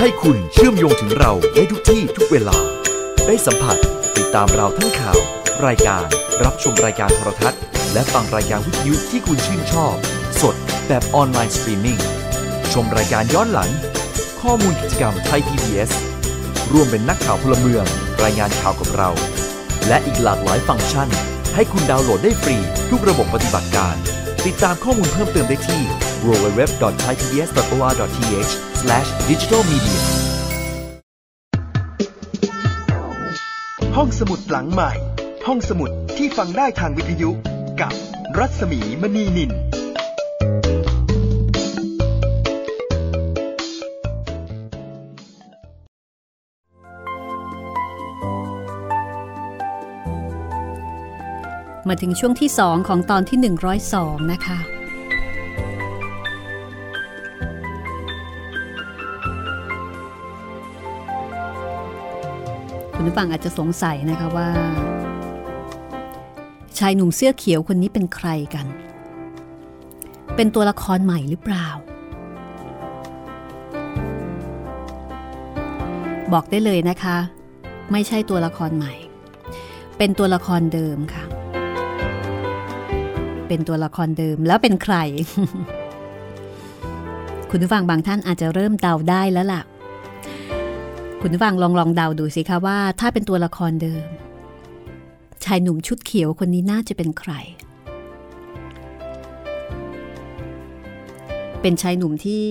[0.00, 2.58] ให้คุณเชื่อมโยงถึงเราได้ทุกที่ทุกเวลา
[3.26, 3.76] ได้สัมผัส
[4.16, 5.18] ติดตามเราทั้งข่าว
[5.66, 6.04] รายการ
[6.44, 7.60] รับชมรายการโทรทัศน์
[7.92, 9.94] และฟังรายการวิทยุที่คุณชื่นชอบ
[10.42, 10.54] สด
[10.88, 11.98] แบบออนไลน์สตรีมมิ่ง
[12.72, 13.70] ชมรายการย้อนหลัง
[14.40, 15.90] ข้อมูลกิจกรรมไทย PBS
[16.72, 17.84] ร่วมเป็นนักข่าวพลเมือง
[18.22, 19.10] รายงานข่าวกับเรา
[19.88, 21.08] และอีกหลากหลายฟังก์ชัน
[21.54, 22.56] ให้คุณดาวน์โหลดได้ฟรี
[22.90, 23.96] ทุกระบบปฏิบัติการ
[24.46, 25.82] ติดตามข้อมูลเพิ่มเติมได้ที่
[26.26, 26.60] www
[27.02, 28.50] thaipbs or th
[28.86, 30.00] www.thaipbs.or.th/digitalmedia
[33.96, 34.92] ห้องสมุดหลังใหม่
[35.46, 37.30] ห้องสมุดที่ฟังได้ทางวิทยุ
[37.80, 37.92] กับ
[38.38, 39.52] รัศมีมณีนิน
[51.88, 53.38] มาถึงช่วงที่ 2 ของตอนที่
[53.86, 54.75] 102 นะคะ
[63.06, 64.48] ผู้ฟังอาจจะสงสัยนะคะว่า
[66.78, 68.66] ชายหนุ่มเสื้อเขียวคนนี้เป็นใครกัน
[70.36, 71.66] เป็นตัวละครใหม่หรือเปล่า
[76.32, 77.16] บอกได้เลยนะคะ
[77.92, 78.94] ไม่ใช่ตัวละครใหม่
[79.98, 81.24] เป็นตัวละครเดิมค่ะ
[83.48, 84.96] เป็นตัวละครเดิมแล้วเป็นใคร
[85.32, 85.48] คุณ
[87.50, 89.62] คุณผู้ฟังบางท่านอาจจะเริ่มเดาได้แล้วล่ะ
[91.20, 94.04] คุณฟังลองลองเดาดูสิคะว่าถ้าเป็นตัวละครเดิม
[95.44, 97.32] ชายหนุ่มชุดเขียวคนนี้น่าจะเป็นใคร
[101.60, 102.44] เป็นชายหนุ่มที่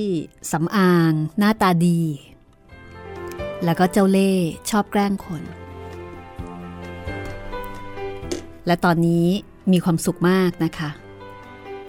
[0.52, 2.02] สำอาง หน้าตาดี
[3.64, 5.44] แล้วก็เจ้าเล่ห์ชอบแกล้งคน
[8.66, 9.28] และตอนนี้
[9.72, 10.90] มีความสุขมากนะคะ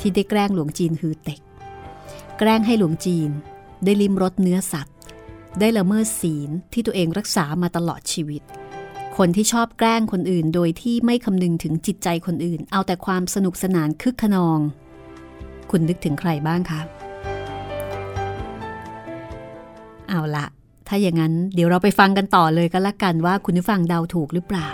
[0.01, 1.41] ที่ได้แกล้งหลวงจีนฮือเต็ก
[2.39, 3.31] แกล้งให้หลวงจีน
[3.85, 4.96] ได้ลิ้มรสเนื้อสัตว์
[5.61, 8.43] ได้ละเมิดศีลที่ตัวเองรักษามาตลอดชีวิต
[9.17, 14.59] คนที่ชอบแกล้งคนอื่นโดยที่ไม่คำนึงถึงจิตใจคนอื่น เอาแต่ความสนุกสนานคึกคะนอง
[15.71, 16.81] คุณนึกถึงใครบ้างคะ
[20.09, 20.47] เอาละ
[20.89, 24.69] ถ้าอย่างนั้นเดี๋ยวเราไปฟังกันต่อเลยก็แล้วกันว่าคุณผู้ฟังเดาถูกหรือเปล่า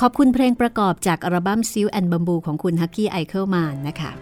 [0.00, 4.12] ขอบคุณเพลงประกอบจากอัลบั้ม Silk and Bamboo ของคุณ Hucky Eichelmann นะคะ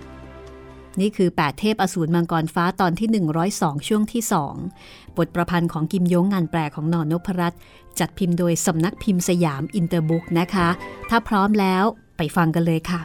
[1.00, 3.09] นี่คือ 8 เทพอสูรมังกรฟ้าตอนที่
[3.48, 4.22] 102 ช่วงที่
[4.68, 7.07] 2 บทประพันธ์ของกิมยงงานแปลของน.
[7.12, 7.55] นพรัตน์
[7.98, 10.68] จัดพิมพ์โดยสำนักพิมพ์สยามอินเตอร์บุ๊กนะคะ
[11.11, 11.85] ถ้าพร้อมแล้ว
[12.16, 13.03] ไปฟังกันเลยค่ะ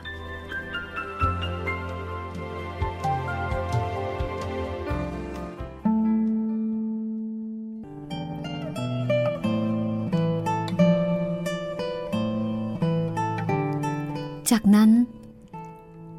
[14.52, 14.92] จากนั้น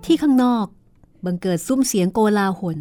[0.05, 0.67] ที่ข้างนอก
[1.27, 2.79] บังเกิดซุ้มเสียงโกลาหล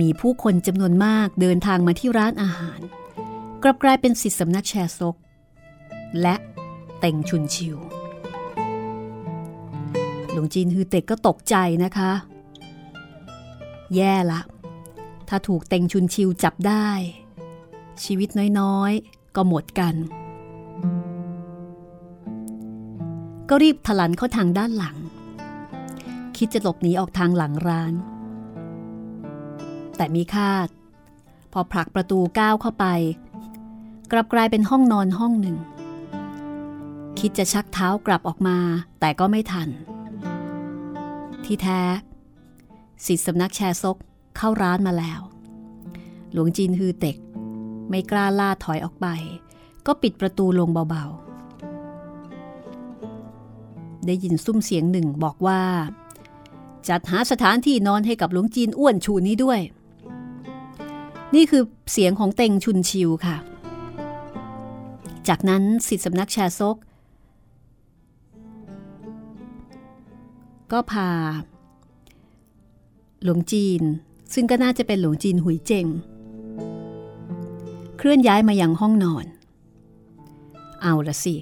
[0.00, 2.80] มีผู้คนจำนวนมากเดินทางมาที่ร้านอาหาร
[3.62, 5.16] กลับกลายเป็นสิทธิสำนักแชร์ซก
[6.20, 6.34] และ
[6.98, 7.76] เต่งชุนชิว
[10.30, 11.54] หลวงจีนฮือเต็กก็ตกใจ
[11.84, 12.12] นะคะ
[13.94, 14.40] แย่ละ
[15.28, 16.88] ถ้าถูกเต่งชุนชิวจับได้
[18.04, 18.28] ชีวิต
[18.60, 19.94] น้อยๆ ก็หมดกัน
[23.48, 24.96] ก็รีบถลันเข้าทางด้านหลัง
[26.38, 27.94] คิดจะหลบหนีออกทางหลังร้าน
[29.96, 30.68] แต่มีคาด
[31.52, 32.86] พอผลักประตูก้าวเข้าไป
[34.12, 35.56] กลับกลายเป็นห้องนอนห้องหนึ่ง
[37.18, 38.58] คิดจะชักเท้ากลับออกมา
[39.00, 39.68] แต่ก็ไม่ทัน
[41.44, 41.80] ที่แท้
[43.06, 43.96] สิทธิสำนักแชร์ซก
[44.36, 45.20] เข้าร้านมาแล้ว
[46.32, 47.16] หลวงจีนฮือเต็ก
[47.88, 49.06] ไม่กล้าล่าถอยออกไป
[49.86, 51.26] ก็ปิดประตูลงเบาๆ
[54.06, 55.60] ได้ยินซุ้มเสียงหนึ่งบอกว่า
[56.88, 59.60] จัดหาสถานที่นอนให้กับหลวงจีนอ้วนชูนี้ด้วย
[61.34, 63.36] นี่คือเสียงของเต็งชุนชิวค่ะ
[65.28, 66.76] จากนั้นสิทธิสำนักแชร์ซก
[70.72, 71.08] ก็พา
[73.22, 73.82] หลวงจีน
[74.34, 75.86] ซึ่งก็น่าจะเป็นหลวงจีนหุยเจง
[77.98, 79.26] เคลื่อนย้ายมายังห้องนอน
[80.82, 81.34] เอาละสิ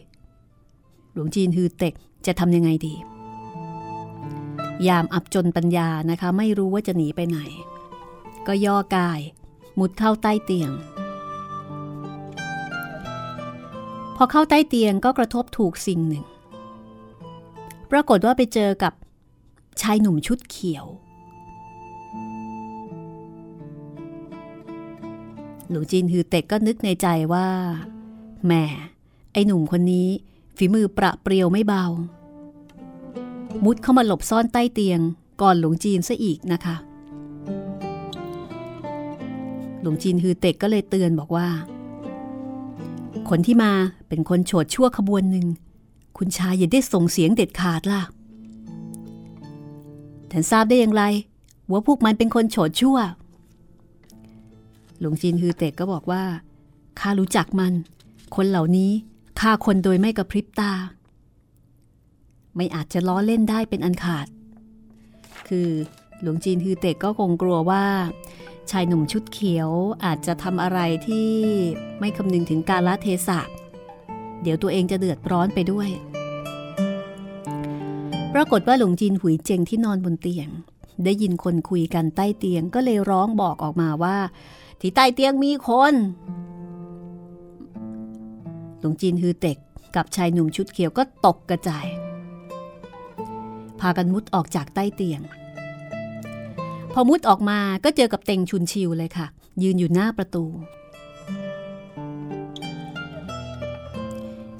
[1.12, 1.94] หลวงจีนฮือเต็ก
[2.26, 2.94] จะทำยังไงดี
[4.88, 7.38] ยามอับจนปัญญานะคะ ไม่รู้ว่าจะหนีไปไหน
[8.47, 9.20] ก็ย่อกาย
[9.79, 10.70] มุดเข้าใต้เตียง
[14.16, 16.25] พอเข้าใต้เตียงก็กระทบถูกสิ่งหนึ่ง
[17.90, 18.92] ปรากฏว่าไปเจอกับ
[19.81, 20.87] ชายหนุ่มชุดเขียว
[25.70, 27.47] หลวงจีนฮือเต็กก็นึกในใจว่า
[28.44, 28.53] แหม
[29.33, 30.09] ไอ้หนุ่มคนนี้
[30.57, 31.85] ฝีมือประเปรียวไม่เบา
[33.64, 35.00] มุดเข้ามาหลบซ่อนใต้เตียง
[35.42, 36.76] ก่อนหลวงจีนซะอีกนะคะ
[39.80, 41.48] หลวงจีนฮือเต็กก็เลยเตือนบอกว่า
[43.28, 43.72] คนที่มา
[44.08, 45.46] เป็นคนโฉดชั่วขบวนหนึ่ง
[46.18, 48.02] คุณชายอย่าได้ส่งเสียงเด็ดขาดล่ะ
[50.30, 51.02] ท่านทราบได้อย่างไร
[51.70, 52.96] ว่าพวกมันเป็นคนโฉดชั่ว
[54.98, 56.22] หลวงจีนฮือเต็กก็บอกว่า
[56.98, 57.72] ข้ารู้จักมัน
[58.36, 58.90] คนเหล่านี้
[59.40, 60.72] ฆ่าคนโดยไม่กระพริบตา
[62.56, 64.26] ไม่อาจจะล้อเล่นได้เป็นอันขาด
[65.48, 65.68] คือ
[66.20, 67.84] หลวงจีนฮือเต็กก็คงกลัวว่า
[68.70, 69.70] ชายหนุ่มชุดเขียว
[70.04, 71.30] อาจจะทำอะไรที่
[72.00, 73.40] ไม่คำนึงถึงกาลเทศะ
[74.42, 75.88] เดี๋ยวตัวเองจะเดือดร้อนไปด้วย
[78.34, 80.48] ปรากฏว่าหลวงจีนหุยเจงที่นอนบนเตียง
[81.05, 84.16] ได้ยินคนคุยกันใต้เตียงก็เลยร้องบอกออกมาว่า
[84.80, 85.94] ที่ใต้เตียงมีคน
[88.80, 89.59] หลวงจีนฮือเต็ก
[89.96, 91.86] กับชายหนุ่มชุดเขียวก็ตกกระจาย
[93.81, 95.20] พากันมุดออกจากใต้เตียง
[96.93, 99.27] พอมุดออกมาก็เจอกับเต็งชุนชิวเลยค่ะ
[99.62, 100.45] ยืนอยู่หน้าประตู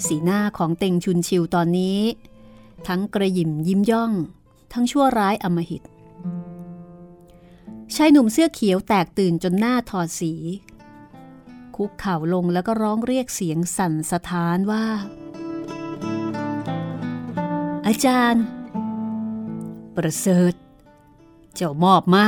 [0.07, 2.01] สีหน้าของเต็งชุนชิวตอนนี้
[2.87, 4.13] ทั้งกระยิมยิ้มย่อง
[4.73, 5.83] ทั้งชั่วร้ายอมหิต
[7.95, 10.33] ชายหนุ่มเสื้อเขียวแตกตื่นจนหน้าถอดสี
[11.77, 14.85] คุกเข่าลงแล้วก็ร้องเรียกเสียงสั่นสะท้านว่า
[17.87, 18.45] อาจารย์
[19.97, 20.53] ประเสริฐ
[21.55, 22.25] เจ้ามอบมา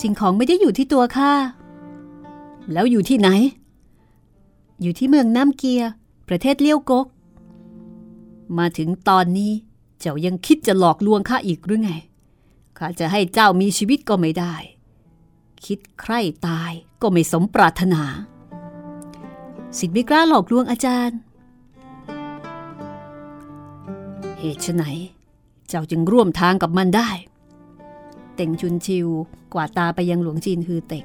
[0.00, 1.32] สิ่งของไม่ได้อยู่ที่ตัวข้า
[2.72, 3.28] แล้วอยู่ที่ไหน
[4.82, 5.82] อยู่ที่เมืองน้ำเกีย
[6.28, 7.06] ประเทศเลี้ยวกก
[8.58, 9.52] มาถึงตอนนี้
[10.00, 11.92] เจ้ายังคิดจะหลอกลวงข้าอีกหรือไง
[12.78, 14.54] ข้าจะให้เจ้ามีชีวิตก็ไม่ได้
[15.66, 16.72] คิดใคร่ตาย
[17.02, 18.02] ก็ไม่สมปรารถนา
[19.78, 21.18] สิทธิ์ไม่กล้าหลอกลวงอาจารย์
[24.38, 24.82] เหตุไฉน
[25.72, 27.10] เจ้าจึงร่วมทางกับมันได้
[28.34, 29.08] เต่งชุนชิว
[29.52, 31.04] กวาดตาไปยังหลวงจีนฮือเต่ง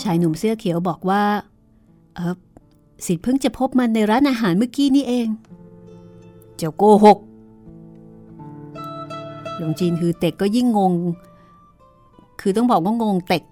[0.00, 1.22] ชายหนุ่มเสื้อเขียวบอกว่า
[2.14, 2.36] เออ
[3.06, 5.28] สิทธิ์เพิ่งจะพบมันในร้านอาหารเมื่อกี้นี่เอง
[6.56, 7.18] เจ้าโกหก
[9.56, 10.94] หลวงจีนฮือเต็กก็ยิ่งงง
[12.40, 13.42] คือต้องบอกว่างงเต็ก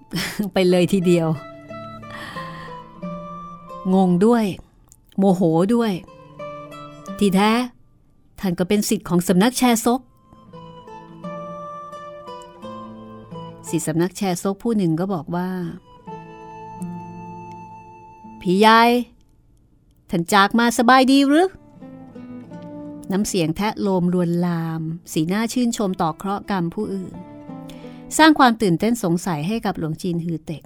[0.53, 1.29] ไปเลยทีเดียว
[3.95, 4.45] งงด้วย
[5.19, 5.43] โมโห
[5.75, 5.93] ด้วย
[7.19, 7.53] ทีแท้
[8.45, 10.01] ท่านก็เป็นสิทธิ์ของสำนักแชร์ซก
[13.69, 15.49] สิทธิสำนักแชร์ซกผู้หนึ่งก็บอกว่า
[18.41, 18.91] พี่ยาย
[20.11, 21.49] ท่านจากมาสบายดีหรือ
[23.13, 24.83] น้ำเสียงแทะโลมลวนลาม
[25.13, 27.13] สีหน้าชื่นชมต่อเคราะห์กรรมผู้อื่น
[28.19, 30.63] สร้างความตื่นเต้นสงสัยให้กับหลวงจีนฮือเต็ก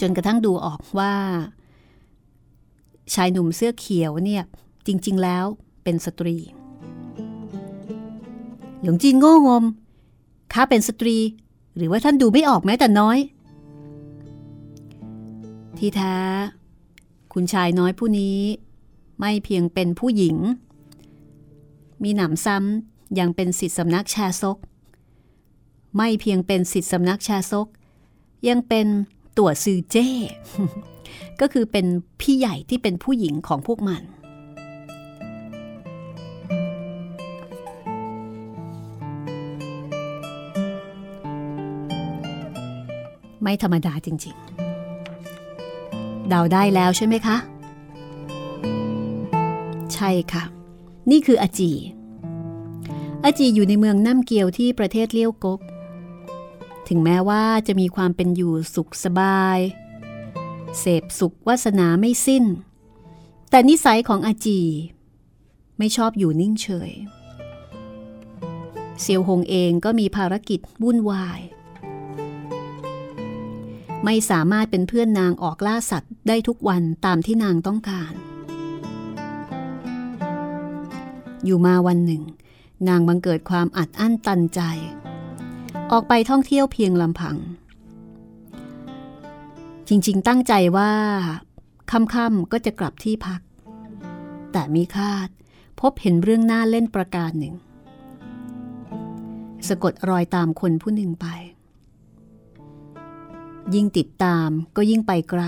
[0.00, 1.14] จนกระทั่งดูออกว่า
[3.14, 4.44] ชายหนุ่มเสื้อเขียวเนี่ย
[4.86, 5.46] จริง ๆ แล้ว
[5.84, 6.36] เป็นสตรี
[8.82, 9.64] หลวงจีนโง่งม
[10.52, 11.16] ข้าเป็นสตรี
[11.76, 13.18] หรือว่าท่านดูไม่ออกแม้แต่น้อย
[15.78, 16.14] ที่แท้
[17.32, 18.38] คุณชายน้อยผู้นี้
[19.18, 20.36] ไม่เพียงเป็นผู้หญิง
[22.02, 24.58] มีหนำซ้ำยังเป็นสิทธิสำนักชาซก
[25.96, 27.66] ไม่เพียงเป็นสิทธิสำนักชาซก
[28.48, 28.86] ยังเป็น
[29.38, 30.08] ตัวซือเจ้
[31.40, 31.86] ก็คือเป็น
[32.20, 34.02] พี่ใหญ่ที่เป็นผู้หญิงของพวกมัน
[43.44, 47.36] ไม่ธรรมดาจริงๆ เดาได้แล้วใช่ไหมคะ
[49.94, 50.44] ใช่ค่ะ
[51.10, 51.70] นี่คืออาจี
[53.24, 55.60] อาจีอยู่ในเมืองน้ำเกียวที่ประเทศเลี้ยวกก
[56.88, 59.58] ถึงแม้ว่าจะมีความเป็นอยู่สุขสบาย
[60.78, 62.44] เสพสุขวาสนาไม่สิ้น
[63.50, 64.60] แต่นิสัยของอาจี
[65.78, 66.92] ไม่ชอบอยู่นิ่งเฉย
[69.00, 71.40] เซียวหงเองก็มีภารกิจวุ่นวาย
[74.04, 78.12] ไม่สามารถเป็นเพื่อนนางออกล่าสัตว์ได้ทุกวันตามที่นางต้องการ
[81.44, 82.22] อยู่มาวันหนึ่ง
[82.88, 84.60] นางบังเกิดความอัดอั้นตันใจ
[85.92, 87.36] ออกไปท่องเที่ยวเพียงลำพัง
[89.88, 90.92] จริงๆ ตั้งใจว่า
[91.90, 93.40] ค่ำๆก็จะกลับที่พัก
[94.52, 95.28] แต่มีคาด
[95.80, 97.54] พบเห็นเรื่องน่าเล่นประการหนึ่ง
[99.68, 101.26] สะกดรอยตามคนผู้หนึ่งไป
[103.74, 105.42] ยิ่งติดตามก็ยิ่งไปไกล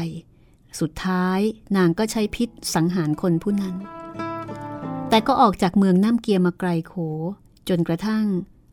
[0.80, 1.40] สุดท้าย
[1.76, 3.74] นางก็ใช้พิษสังหารคนผู้นั้น
[5.08, 6.94] แต่ก็ออกจากเมืองน้ำเกียมาไกลโข
[7.68, 8.26] จนกระทั่ง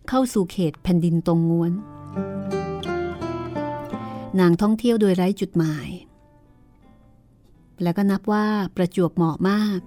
[0.10, 1.72] เข้าสู่เขตแผ่นดินตรงงวน
[4.40, 5.90] นางท่องเที่ยวโดยไร้จุดหมาย
[7.84, 9.80] แล้วก็นับว่าประจวบเหมาะมาก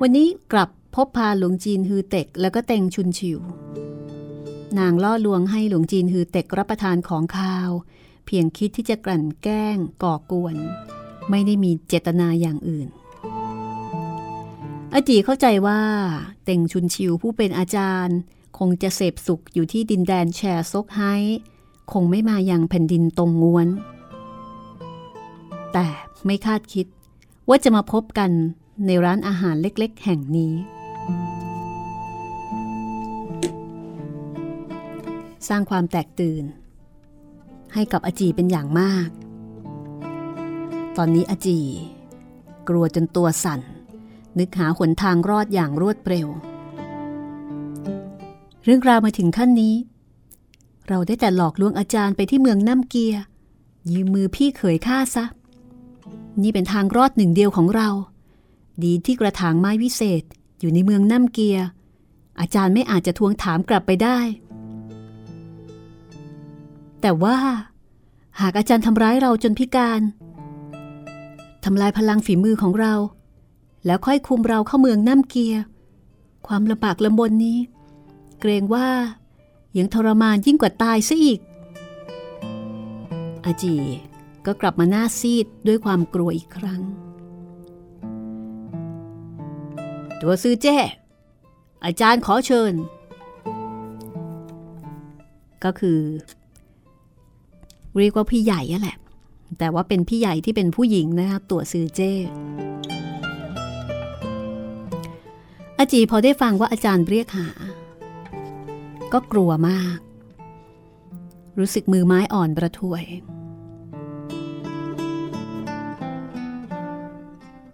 [0.00, 3.38] วันนี้กลับพบพาหลวงจีนฮือเต็ก แล้วก็เต็งชุนชิว
[4.78, 7.70] นางล่อลวงให้หลวงจีนฮือเต็กรับประทานของข้าว
[8.26, 10.56] เพียงคิดที่จะกลั่นแกล้งก่อกวน
[11.30, 12.88] ไม่ได้มีเจตนาอย่างอื่น
[14.94, 15.80] อาจีเข้าใจว่า
[16.44, 18.18] เต็งชุนชิวผู้เป็นอาจารย์
[18.58, 21.02] คงจะเสพสุขอยู่ที่ดินแดนแชร์ซกไฮ
[21.92, 23.68] คงไม่มาอย่างแผ่นดินตรงงวน
[25.72, 25.86] แต่
[26.24, 26.86] ไม่คาดคิด
[27.48, 28.30] ว่าจะมาพบกัน
[28.86, 30.54] ในร้านอาหารเล็กๆ แห่งนี้
[35.48, 36.44] สร้างความแตกตื่น
[37.74, 39.08] ให้กับอาจีเป็นอย่างมาก
[40.96, 41.58] ตอนนี้อาจี
[42.68, 43.60] กลัวจนตัวสั่น
[44.38, 46.28] นึกหาหนทางรอดอย่างรวดเร็ว
[48.64, 49.74] เรื่องราวมาถึงขั้นนี้
[50.88, 53.14] เราได้แต่หลอกลวงอาจารย์ไปที่เมืองน้ำเกีย
[53.92, 55.24] ยืมมือพี่เขยข้าซะ
[56.42, 57.88] นี่เป็นทางรอดหนึ่งเดียวของเรา
[58.84, 60.22] ดีที่กระถางไม้วิเศษ
[60.60, 61.58] อยู่ในเมืองน้ำเกีย
[62.40, 64.18] อาจารย์ไม่อาจจะทวงถามกลับไปได้
[67.02, 67.38] แต่ว่า
[68.40, 70.00] หากอาจารย์ทำร้ายเราจนพิการ
[71.64, 72.94] ทำลายพลังฝีมือของเรา
[73.86, 75.54] แล้วค่อยคุมเราเข้าเมืองน้ำเกีย
[76.46, 77.58] ความลำบากลำบนนี้
[78.40, 78.88] เกรงว่า
[79.78, 81.40] ยังทรมานยิ่งกว่าตายซะอีก
[83.44, 83.74] อาจี
[84.46, 86.80] ก็กลับมาหน้าซีดด้วยความกลัวอีกครั้ง
[90.20, 90.76] ตัวซื้อเจ้
[91.84, 92.74] อาจารย์ขอเชิญ
[95.64, 96.00] ก็คือ
[97.98, 98.96] เรียกว่าพี่ใหญ่แหละ
[99.58, 102.12] แต่ว่าเป็นพี่ใหญ่ที่เป็นผู้หญิงนะคะตัวซือเจ้
[105.78, 107.48] อาจีพอได้ฟังว่าอาจารย์เรียกหา
[109.12, 109.98] ก็กลัวมาก
[111.58, 113.04] รู้สึกมือไม้อ่อนประทวย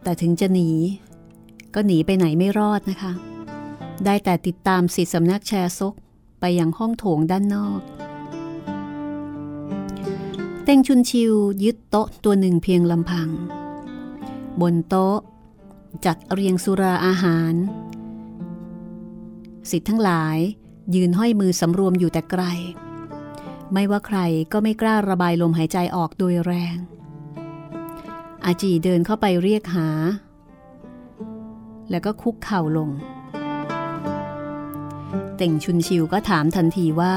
[0.02, 0.68] แต่ถึงจะหนี
[1.74, 3.12] ก็หนีไปไหนไม่รอดนะคะ
[4.04, 5.94] ได้แต่ติดตามสิทธิสำนักแชร์ซก
[6.40, 7.80] ไปยังห้องโถงด้านนอก
[10.70, 11.32] เต้งชุนชิว
[11.64, 13.28] ยึดโต๊ะตัวหนึ่งเพียงลำพัง
[14.60, 15.18] บนโต๊ะ
[16.04, 17.54] จัดเรียงสุราอาหาร
[19.70, 20.38] สิทธิ์ทั้งหลาย
[20.94, 22.42] ยืนห้อยมือสำรวมอยู่แต่ไกล
[23.72, 24.18] ไม่ว่าใคร
[24.52, 26.76] ก็ไม่กล้าระบายลมหายใจออกโดยแรง
[28.44, 29.88] อาจีเดินเข้าไปเรียกหา
[31.90, 32.90] แล้วก็คุกเข่าลง
[35.36, 37.16] เต่งชุนชิวก็ถามทันทีว่า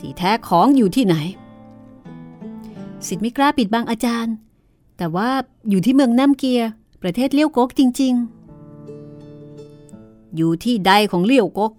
[0.00, 1.16] ที่แท้ของอยู่ที่ไหน
[3.08, 4.34] สิทธิ์ไม่กล้าปิดบังอาจารย์
[4.96, 5.30] แต่ว่า
[5.68, 6.60] อยู่ที่เมืองน้ำเกีย
[7.02, 8.14] ประเทศเลี้ยวกกจริง
[9.08, 11.72] ๆ อยู่ที่ใดของเลี้ยวกก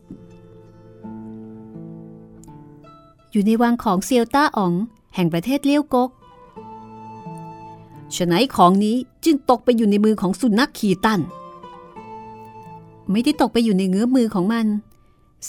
[3.31, 4.73] อยู่ในวังของเซียวต้าอ๋อง
[5.15, 6.09] แห่งประเทศเลี้ยวกก
[8.15, 8.95] ฉะนั้นของนี้
[9.25, 11.21] จึงตกไปอยู่ในมือของสุนัขขี่ตัน
[13.11, 14.67] ไม่ได้ตกไปอยู่ในเงื้อมือของมัน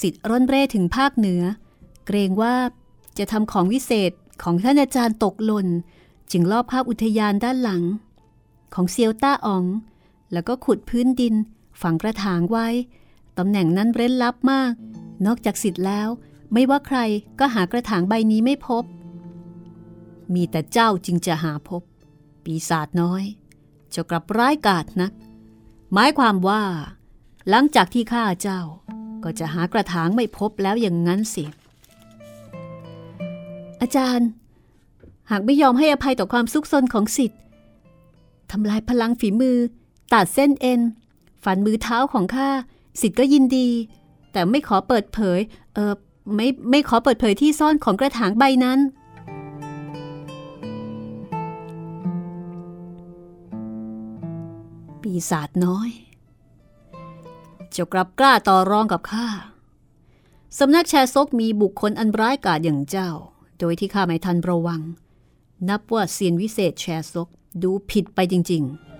[0.00, 1.42] สิทธิ์ร่อนเร่ถึงภาคเหนือ
[2.06, 2.54] เกรงว่า
[3.18, 4.12] จะทำของวิเศษ
[4.42, 5.68] ของท่านอาจารย์ตกหล่น
[6.32, 7.82] จึงลอบภาพอุทยานด้านหลัง
[8.74, 9.64] ของเซียวต้าอ๋อง
[10.32, 11.34] แล้วก็ขุดพื้นดิน
[11.82, 12.68] ฝังกระถางไว้
[13.38, 14.72] ตำแหน่งนั้นเร้นลับมาก
[15.26, 16.08] นอกจากสิทธิ์แล้ว
[16.52, 16.98] ไม่ว่าใคร
[17.38, 18.84] ก็หากระถางใบนี้ไม่พบ
[20.34, 21.82] มีแต่เจ้าจึงจะหาพบ
[22.44, 23.24] ปีศาจน้อย
[23.94, 25.12] จะกลับร้ายกาจนัก
[25.92, 26.62] หมายความว่า
[27.48, 28.60] หลังจากที่ข้าเจ้า
[29.24, 31.44] ก็จะหากระถางไม่พบแล้วอย่างนั้นสิ
[33.84, 34.28] อาจารย์
[35.30, 37.40] หากไม่ยอมให้อภัยต่อความซุกซนของสิทธิ์
[38.50, 39.58] ทำลายพลังฝีมือ
[40.12, 40.80] ตัดเส้นเอ็น
[41.44, 42.50] ฝันมือเท้าของข้า
[43.00, 43.68] สิทธิ์ก็ยินดี
[44.32, 45.38] แต่ไม่ขอเปิดเผย
[45.74, 45.92] เออ
[46.34, 48.78] ไม่ไม่ขอเปิดเผยที่ซ่อนของกระถางใบนั้น
[55.02, 55.90] ปีศาจน้อย
[57.74, 59.26] จ้ากลับกล้าต่อรองกับข้า
[60.58, 63.10] สำนักแชร์ซกมีบุคคลอันร้ายกาจอย่างเจ้า
[63.58, 64.80] โดยที่ข้าไม่ทันระวัง
[65.68, 67.28] นับว่าเซียนวิเศษแชร์ซก
[67.62, 68.94] ดูผิดไปจริง ๆ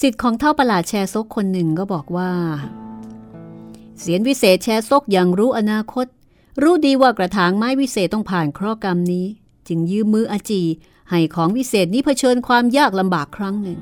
[0.00, 2.30] สิทธิ์ของเท่าประหลาดแชร์ซกคนหนึ่งก็บอกว่า
[4.00, 6.06] เสียนวิเศษแชร์ซกอย่างรู้อนาคต
[6.62, 9.26] รู้ดีว่ากระถางไม้วิเศษต้องผ่านเคราะห์กรรมนี้
[9.68, 10.62] จึงยืมมืออาจี
[11.10, 13.80] ให้ของวิเศษนี้เผชิญความยากลำบากครั้งหนึ่ง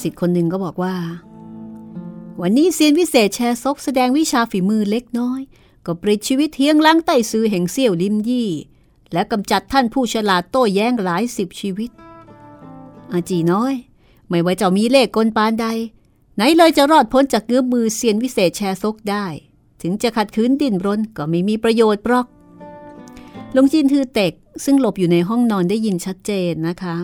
[0.00, 0.96] สิทธิ์คนหนึ่งก็บอกว่า
[2.40, 5.40] วันนี้เซียนวิเศษแชร์ซกแสดงวิชาฝีมือเล็กน้อย
[5.86, 8.50] ก็ปลิดชีวิตเทียงล้างไต้ซือแห่งเซี่ยวลิมยี่
[9.12, 11.90] และกำจัดท่านผู้ฉลาดโต้แย้งหลายสิบชีวิต
[13.12, 13.74] อาจีน้อย
[14.28, 15.66] ไม่ว่าเจ้ามีเลขกลปานใด
[16.34, 19.26] ไหนเลยจะรอดพ้นจากเงื้อมือเซียนวิเศษแชร์ซกได้
[19.88, 22.26] ถึงจะขัดขืนดิ้นรนก็ไม่มีประโยชน์ปรอก
[23.52, 24.32] หลงจินทือเต็ก
[24.64, 26.96] ซึ่งหลบอยู่ในห้องนอนได้ยินชัดเจนนะคะ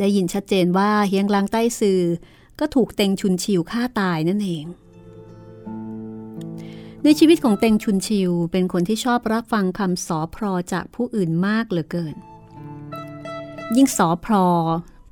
[0.00, 2.00] ได้ยินชัดเจนว่าเฮียงลางใต้ซือ
[2.58, 4.64] ก็ถูกเต็งชุนชิวฆ่าตายนั่นเอง
[7.04, 12.16] ในชีวิตของเต็งชุนชิวเป็นคนที่ชอบรับฟังคำสอพรอจากผู้อื่นมากเหลือเกิน
[13.76, 14.46] ยิ่งสอพรอ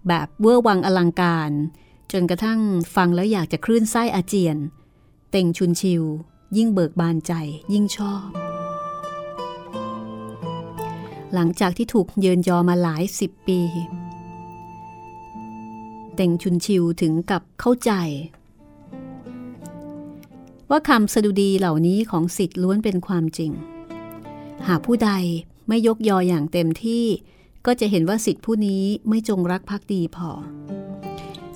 [0.09, 1.53] แบบเวอร์วังอลังการ
[2.13, 2.61] จนกระทั่ง
[2.95, 4.59] ฟังแล้วอยากจะคลื่นไส้อาเจียน
[5.31, 6.03] เต็งชุนชิว
[6.57, 7.33] ยิ่งเบิกบานใจ
[7.73, 8.27] ยิ่งชอบ
[11.35, 13.61] หลังจากที่ถูกเยินยอมาหลายสิบปี
[16.15, 17.93] เต็งชุนชิวถึงกับเข้าใจ
[20.71, 23.53] ว่าคำสดุดีเหล่านี้ของสิทธิ์ล้วนเป็นความจริง
[24.69, 25.11] หากผู้ใด
[25.69, 27.05] ไม่ยกยออย่างเต็มที่
[27.67, 30.31] ก็จะเห็นว่าสิทธิ์ผู้นี้ไม่จงรักภักดีพอ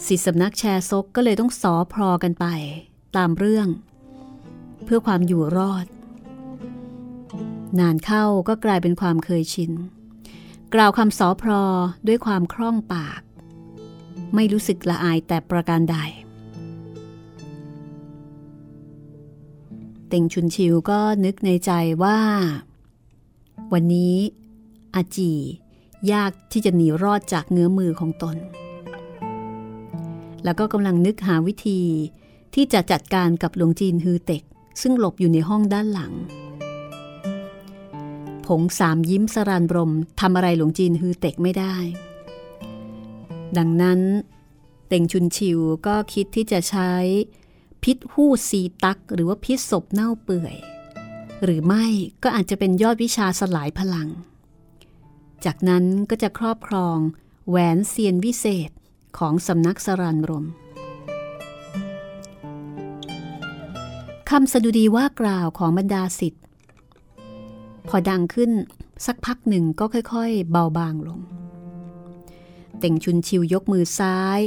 [0.07, 2.47] สิทธิสำนักแชร์ซกก็เลยต้องสอพรอกันไป
[3.17, 3.69] ตามเรื่อง
[4.85, 5.87] เพื่อความอยู่รอด
[7.79, 9.73] นานเข้าก็กลายเป็นความเคยชิน
[10.75, 11.65] กล่าวคำสอพรอ
[12.07, 13.21] ด้วยความคล่องปาก
[14.35, 15.97] ไม่รู้สึกละอายแต่ประการใด
[20.09, 22.19] เต็งชุนชิวก็นึกในใจว่า
[23.73, 24.17] วันนี้
[24.95, 25.33] อาจี
[26.13, 28.37] ยากที่จะหนีรอดจากเงื้อมือของตน
[30.45, 31.81] แล้วก็กำลังนึกหาวิธี
[32.55, 34.43] ที่จะจัดการกับหลวงจีนฮือเต็ก
[34.83, 36.13] ซึ่งหลบอยู่ในห้องด้านหลัง
[38.47, 41.77] ผงสามยิ้มสรานบรมทำอะไรหลวงจีนฮือเต็กไม่ได้
[43.59, 44.01] ดังนั้น
[44.89, 46.93] เต่งชุนชิวก็คิดที่จะใช้
[47.83, 50.57] พิษหู้ซีตัก หรือว่าพิษศพเน่าเปื่อย
[51.45, 51.85] หรือไม่
[52.23, 54.09] ก็อาจจะเป็นยอดวิชาสลายพลัง
[55.45, 56.99] จากนั้นก็จะครอบครอง
[57.49, 58.71] แหวนเซียนวิเศษ
[59.19, 60.47] ของสำนักสรานรม
[64.35, 66.43] คำสดุดีว่ากล่าวของบรรดาสิทธิ์
[67.89, 68.51] พอดังขึ้น
[69.07, 71.21] สักพักหนึ่งก็ค่อยๆ เบาบางลง
[72.79, 74.39] เต่งชุนชิวยกมือซ้าย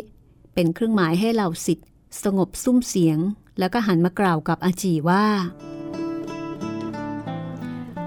[0.53, 1.87] เป็นเครื่องหมายให้เหล่าสิทธิ์
[2.23, 3.19] สงบซุ้มเสียง
[3.59, 5.25] แล้วก็หันมากล่าวกับอาจีว่า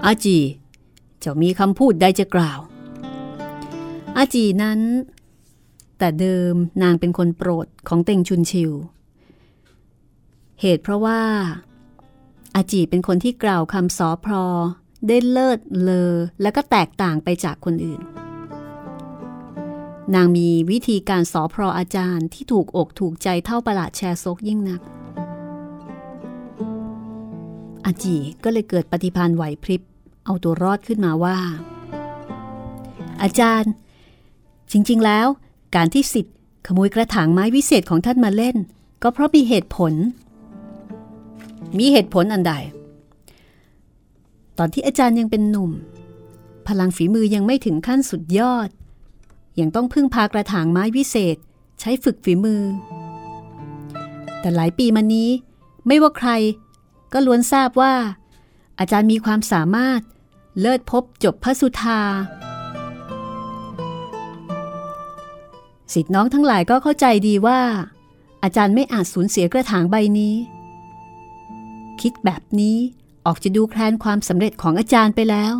[0.05, 0.37] อาจี
[1.23, 2.59] จะมีคำพูดใดจะกล่าว
[4.17, 4.79] อาจีนั้น
[5.97, 6.53] แต่เดิม
[6.83, 8.71] นางเป็นคนโปรดของเต่งชุนชิว
[10.61, 11.21] เหตุเพราะว่า
[12.57, 14.45] อาจีเป็นคนที่กล่าวคำสอพรอ
[15.07, 18.01] ได้เลิศเลอ และก็แตกต่างไปจากคนอื่น
[20.13, 24.81] นางมีวิธีการสอพรออาจารย์ที่ถูกอกถูกใจเท่าประหลาดแชร์ซกยิ่งนัก
[27.85, 29.81] อาจีก็เลยเกิดปฏิพันธ์ไหวพริบ
[30.25, 31.37] เอาตัวรอดขึ้นมาว่า
[33.21, 33.71] อาจารย์
[34.71, 35.27] จริง ๆ แล้ว
[35.75, 36.35] การที่สิทธิ์
[36.67, 38.57] ขโมยกระถางไม้วิเศษของท่านมาเล่น
[39.03, 39.93] ก็เพราะมีเหตุผล
[41.77, 42.53] มีเหตุผลอันใด
[44.57, 45.71] ตอนที่อาจารย์ยังเป็นหนุ่ม
[46.67, 48.69] พลังฝีมือยังไม่ถึงขั้นสุดยอด
[49.59, 51.37] ยังต้องพึ่งพากระถางไม้วิเศษ
[51.79, 52.63] ใช้ฝึกฝีมือ
[54.39, 55.29] แต่หลายปีมานี้
[55.87, 56.29] ไม่ว่าใคร
[57.13, 57.93] ก็ล้วนทราบว่า
[58.79, 60.01] อาจารย์มีความสามารถ
[60.59, 62.01] เลิศพบจบพระสุธา
[65.93, 67.61] สิทธิน้องทั้งหลายก็เข้าใจดีว่า
[68.43, 70.35] อาจารย์ไม่อาจสูญเสียกระถางใบนี้
[72.01, 72.77] คิดแบบนี้
[73.25, 75.55] ออกจะดูแคลนความสำเร็จของอาจารย์ไปแล้ว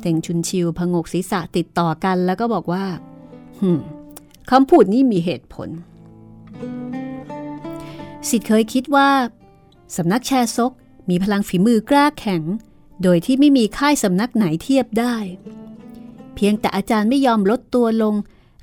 [0.00, 2.84] เต่งชุนชิวพงกศีรษะติดต่อกันแล้วก็บอกว่า
[3.60, 3.78] ฮึม
[4.50, 5.68] คำพูดนี้มีเหตุผล
[8.28, 9.08] สิทธิ์เคยคิดว่า
[9.96, 10.72] สำนักแชร์ซก
[11.10, 12.42] มีพลังฝีมือกล้าแข็ง
[13.02, 15.16] โดยที่ไม่มีค่ายสำนักไหนเทียบได้
[16.34, 18.14] เพียงแต่อาจารย์ไม่ยอมลดตัวลง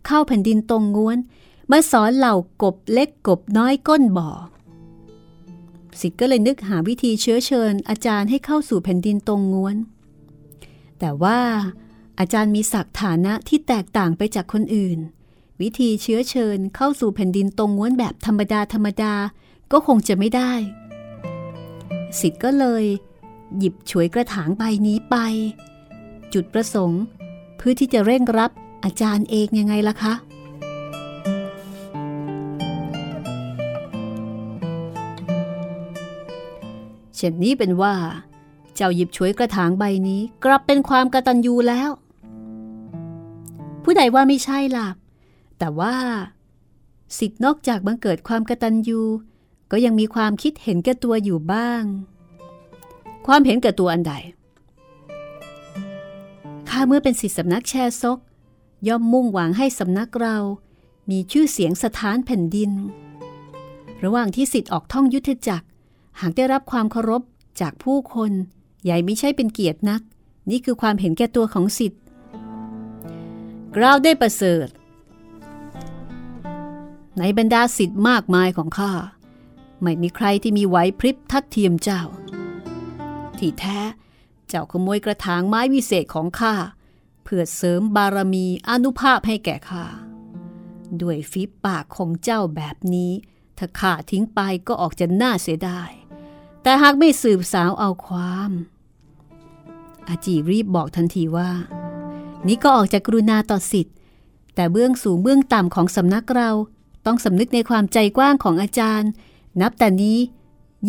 [0.05, 1.17] เข้าแผ่นดินตรงง้วน
[1.71, 4.29] มาสอนเหล่ากบเล็กกบน้อยก้นบ่อ
[6.01, 9.75] สิทธิ์ก็เลยนึกหาวิธีเชื้อเชิญ อาจารย์ให้เข้าสู่แผ่นดินตรงง้วน
[10.99, 11.39] แต่ว่า
[12.19, 14.99] อาจารย์มีศักฐานะที่แตกต่างไปจากคนอื่น
[15.61, 19.13] วิธีเชื้อเชิญเข้าสู่แผ่นดินตรงง้วนแบบธรรมดาธรรมดา
[19.71, 20.51] ก็คงจะไม่ได้
[22.19, 22.83] สิทธิ์ก็เลย
[23.57, 25.15] หยิบฉวยกระถางใบนี้ไป
[26.33, 27.01] จุดประสงค์
[27.57, 28.51] เพื่อที่จะเร่งรับ
[28.83, 30.13] อาจารย์เองยังไงล่ะคะ
[37.17, 37.95] เช่นนี้เป็นว่า
[38.75, 41.89] เจ้าหยิบฉวยกระถางใบนี้ กลับเป็นความกระตัญญูแล้ว
[43.83, 44.87] ผู้ใดว่าไม่ใช่ล่ะ
[45.59, 45.95] แต่ว่า
[47.17, 49.01] สิทธิ์นอกจากบังเกิดความกระตัญญู
[49.71, 51.83] ก็ยังมีความคิดเห็นแก่ตัวอยู่บ้าง
[53.27, 54.13] ความเห็นแก่ตัวอันใด
[56.69, 58.19] ข้าเมื่อเป็นสิทธิสำนักแชร์ซก
[58.87, 60.37] ย่อมมุ่งหวังให้สำนักเรา
[61.09, 62.71] มีชื่อเสียงสถานแผ่นดิน
[64.03, 65.67] ระหว่างที่สิทธิ์ออกท่องยุทธจักร
[66.21, 67.21] หากได้รับความเคารพ
[67.61, 68.31] จากผู้คน
[68.83, 70.01] ใหญ่ไม่ใช่เป็นเกียรตินัก
[70.49, 72.01] นี่คือความเห็นแก่ตัวของสิทธิ์
[73.75, 74.67] กล่าวได้ประเสริฐ
[77.19, 78.91] ในบรรดาสิทธิ์มากมายของข้า
[79.81, 82.01] ไม่มีใครที่มีไหวพริบทัดเทียมเจ้า
[83.37, 83.79] ที่แท้
[84.47, 86.55] เจ้าขโมยกระถางไม้วิเศษของข้า
[87.23, 89.85] เพื่อเสริมบารมีอนุภาพให้แก่ข้า
[91.01, 93.11] ด้วยฟีปากของเจ้าแบบนี้
[93.57, 95.89] ถ้าข้าทิ้งไปก็ออกจะน่าเสียดาย
[96.67, 98.51] แต่หากไม่สืบสาวเอาความ
[100.07, 101.51] อาจีรีบบอกทันทีว่า
[102.47, 103.95] นี่ก็ออกจากกรุณาต่อสิทธิ์
[104.55, 106.51] แต่เบื้องสูงเบื้องต่ำของสำนักเรา
[107.05, 109.09] ต้องสำนึกในความใจกว้างของอาจารย์
[109.61, 110.17] นับแต่นี้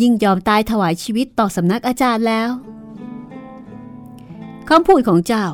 [0.01, 2.49] ยิ่งยอมตายถวายชีวิตต่อสำนักอาจารย์แล้ว
[4.69, 5.47] คำพูดของเจ้า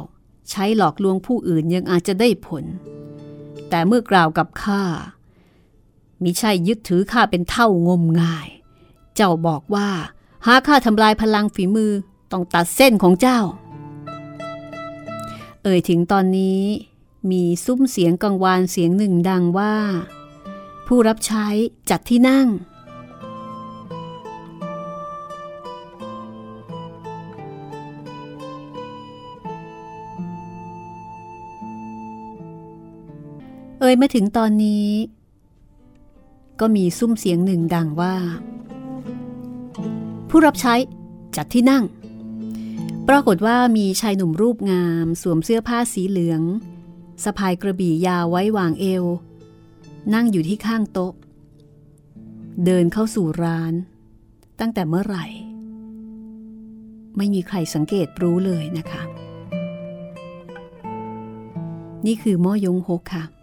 [0.49, 2.63] ใช้หลอกลวงผู้อื่นยังอาจจะได้ผล
[3.69, 4.83] แต่เมื่อกล่าวกับข้า
[6.23, 8.47] มิใช่ยึดถือข้าเป็นเท่างมงาย
[9.15, 9.89] เจ้าบอกว่า
[10.47, 11.91] หากข้าทำลายพลังฝีมือ
[12.31, 13.39] ต้องตัดเส้นของเจ้า
[15.63, 16.61] เอ่ยถึงตอนนี้
[17.31, 19.75] มีซุ้มเสียงกังวานเสียงหนึ่งดังว่า
[20.87, 21.45] ผู้รับใช้
[21.89, 22.47] จัดที่นั่ง
[33.79, 34.87] เอ่ยมาถึงตอนนี้
[36.59, 38.15] ก็มีซุ้มเสียงหนึ่งดังว่า
[40.37, 40.75] ผู้รับใช้
[41.35, 41.83] จัดที่นั่ง
[43.07, 46.41] ปรากฏว่ามีชายหนุ่มรูปงามสวมเสื้อผ้าสีเหลือง
[47.23, 49.03] สะพายกระบี่ยาวไว้วางเอว
[50.13, 51.13] นั่งอยู่ที่ข้างโต๊ะ
[52.65, 53.73] เดินเข้าสู่ร้าน
[54.59, 55.25] ตั้งแต่เมื่อไหร่
[57.17, 59.03] ไม่มีใครสังเกตรู้เลยนะคะ
[62.05, 63.34] นี่คือม่อยงฮกค่ะ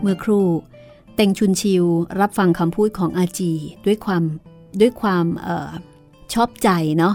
[0.00, 0.40] เมื่อครู
[1.14, 1.84] เต็งชุนชิว
[2.20, 3.52] รับฟังคำพูดของอาจี
[3.86, 4.22] ด้วยความ
[4.80, 5.70] ด้วยความออ
[6.34, 6.68] ชอบใจ
[6.98, 7.14] เนาะ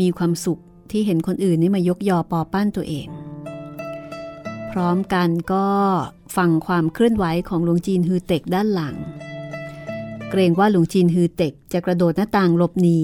[0.00, 0.60] มีความสุข
[0.90, 3.08] ที่เห็นคนอื่นนี่มายกยอปอปั้นตัวเอง
[4.72, 5.66] พร้อมกันก็
[6.36, 8.96] ฟังความเคลื่อนไหวของหลวงจีนฮือเต็กด้านหลัง
[10.30, 13.00] เกรงว่าหลวงจีนฮือเต็กจะกระโดดหน้าต่างหลบหนี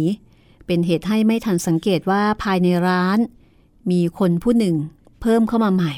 [0.67, 3.19] เป็นเหตุให้ไม่ทันสังเกตว่าภายในร้าน
[3.91, 4.77] มีคนผู้หนึ่ง
[5.21, 5.93] เพิ่มเข้ามาใหม่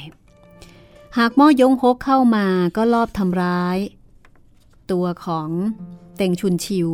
[1.17, 2.45] หากม่อยงฮกเข้ามา
[2.77, 3.77] ก็ลอบทำร้าย
[4.91, 5.49] ตัวของ
[6.17, 6.87] เต็งชุนชิว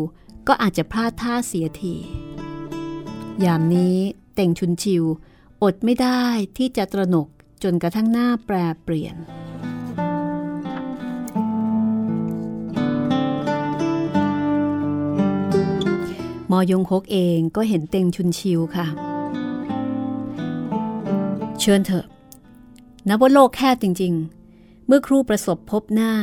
[0.48, 1.96] ก็อาจจะพลาดท่าเสียที
[3.44, 3.98] ยามนี้
[4.36, 5.04] เต่งชุนชิว
[5.64, 6.24] อดไม่ได้
[6.58, 7.28] ที่จะตระหนก
[7.64, 9.16] จนกระทั่งหน้าแปรเปลี่ยน
[16.52, 18.88] มอยงคกเองก็เห็นเต็งชุนชิวค่ะ
[21.60, 22.06] เชิญเถอะ
[23.08, 24.14] นับว่าโลกแคบจริง
[24.52, 26.14] ๆ เมื่อครูประสบพบหน้า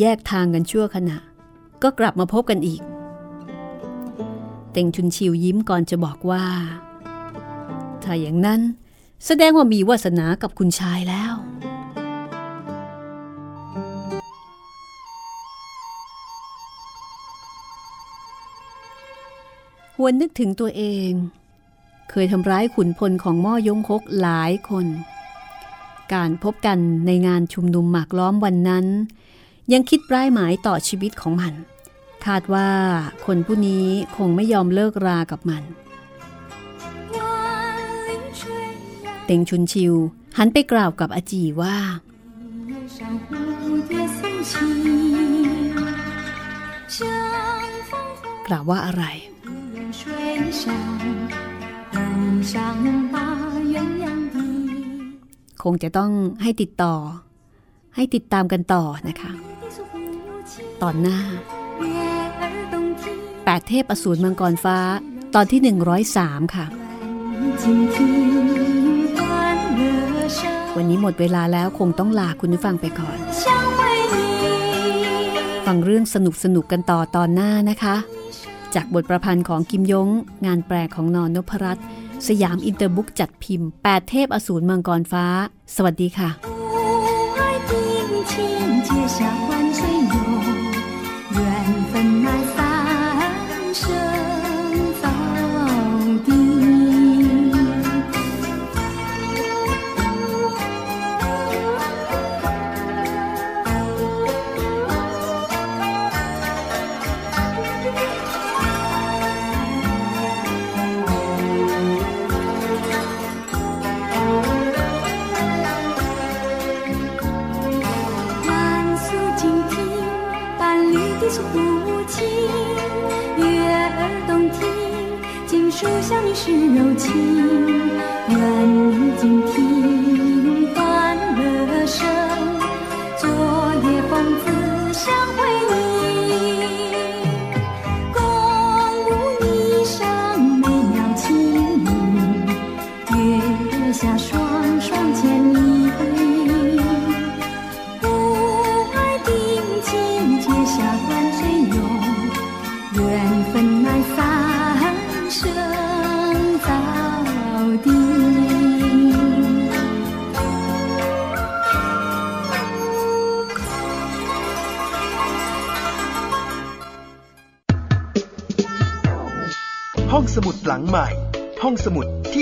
[0.00, 1.18] แยกทางกันชั่วขณะ
[1.82, 2.82] ก็กลับมาพบกันอีก
[4.72, 6.44] เต็งชุนชิวยิ้มก่อนจะบอกว่า
[8.02, 8.60] ถ้าอย่างนั้น
[9.26, 11.34] แสดงว่ามีวาสนากับคุณชายแล้ว
[19.96, 21.10] หวนนึกถึงตัวเอง
[22.10, 24.86] เคยทำร้ายขุนพลของม่อยงคกหลายคน
[26.14, 28.86] การพบกันในงานชุมนุมหมากล้อมวันนั้น
[29.72, 31.54] ยังคิดร้ายหมายต่อชีวิตของมัน
[32.26, 32.68] คาดว่า
[33.26, 33.86] คนผู้นี้
[34.16, 35.62] คงไม่ยอมเลิกรากับมัน
[39.24, 39.94] เต็งชุนชิว
[40.38, 41.76] หันไปกล่าวกับอาจีว่า
[48.46, 49.04] กล่าวว่าอะไร
[55.64, 56.10] คงจะต้อง
[56.42, 56.94] ให้ติดต่อ
[57.96, 59.32] ให้ติดตามกันต่อนะคะ
[60.82, 61.18] ตอนหน้า
[63.04, 64.78] 8 เทพอสูรมังกรฟ้า
[65.34, 65.60] ตอนที่
[66.08, 66.66] 103 ค่ะ
[70.76, 73.18] วันนี้หมดเวลาแล้วคงต้องลาคุณผู้ฟังไปก่อน
[75.66, 77.96] ฟังเรื่องสนุกสนุกกันต่อตอนหน้านะคะ
[78.74, 80.08] จากบทประพันธ์ของกิมยง
[80.46, 81.84] งานแปลของนอนนพรัตน์
[82.28, 85.24] สยามอินเตอร์บุ๊กจัดพิมพ์ 8 เทพอสูรมังกรฟ้า
[85.74, 86.30] สวัสดีค่ะ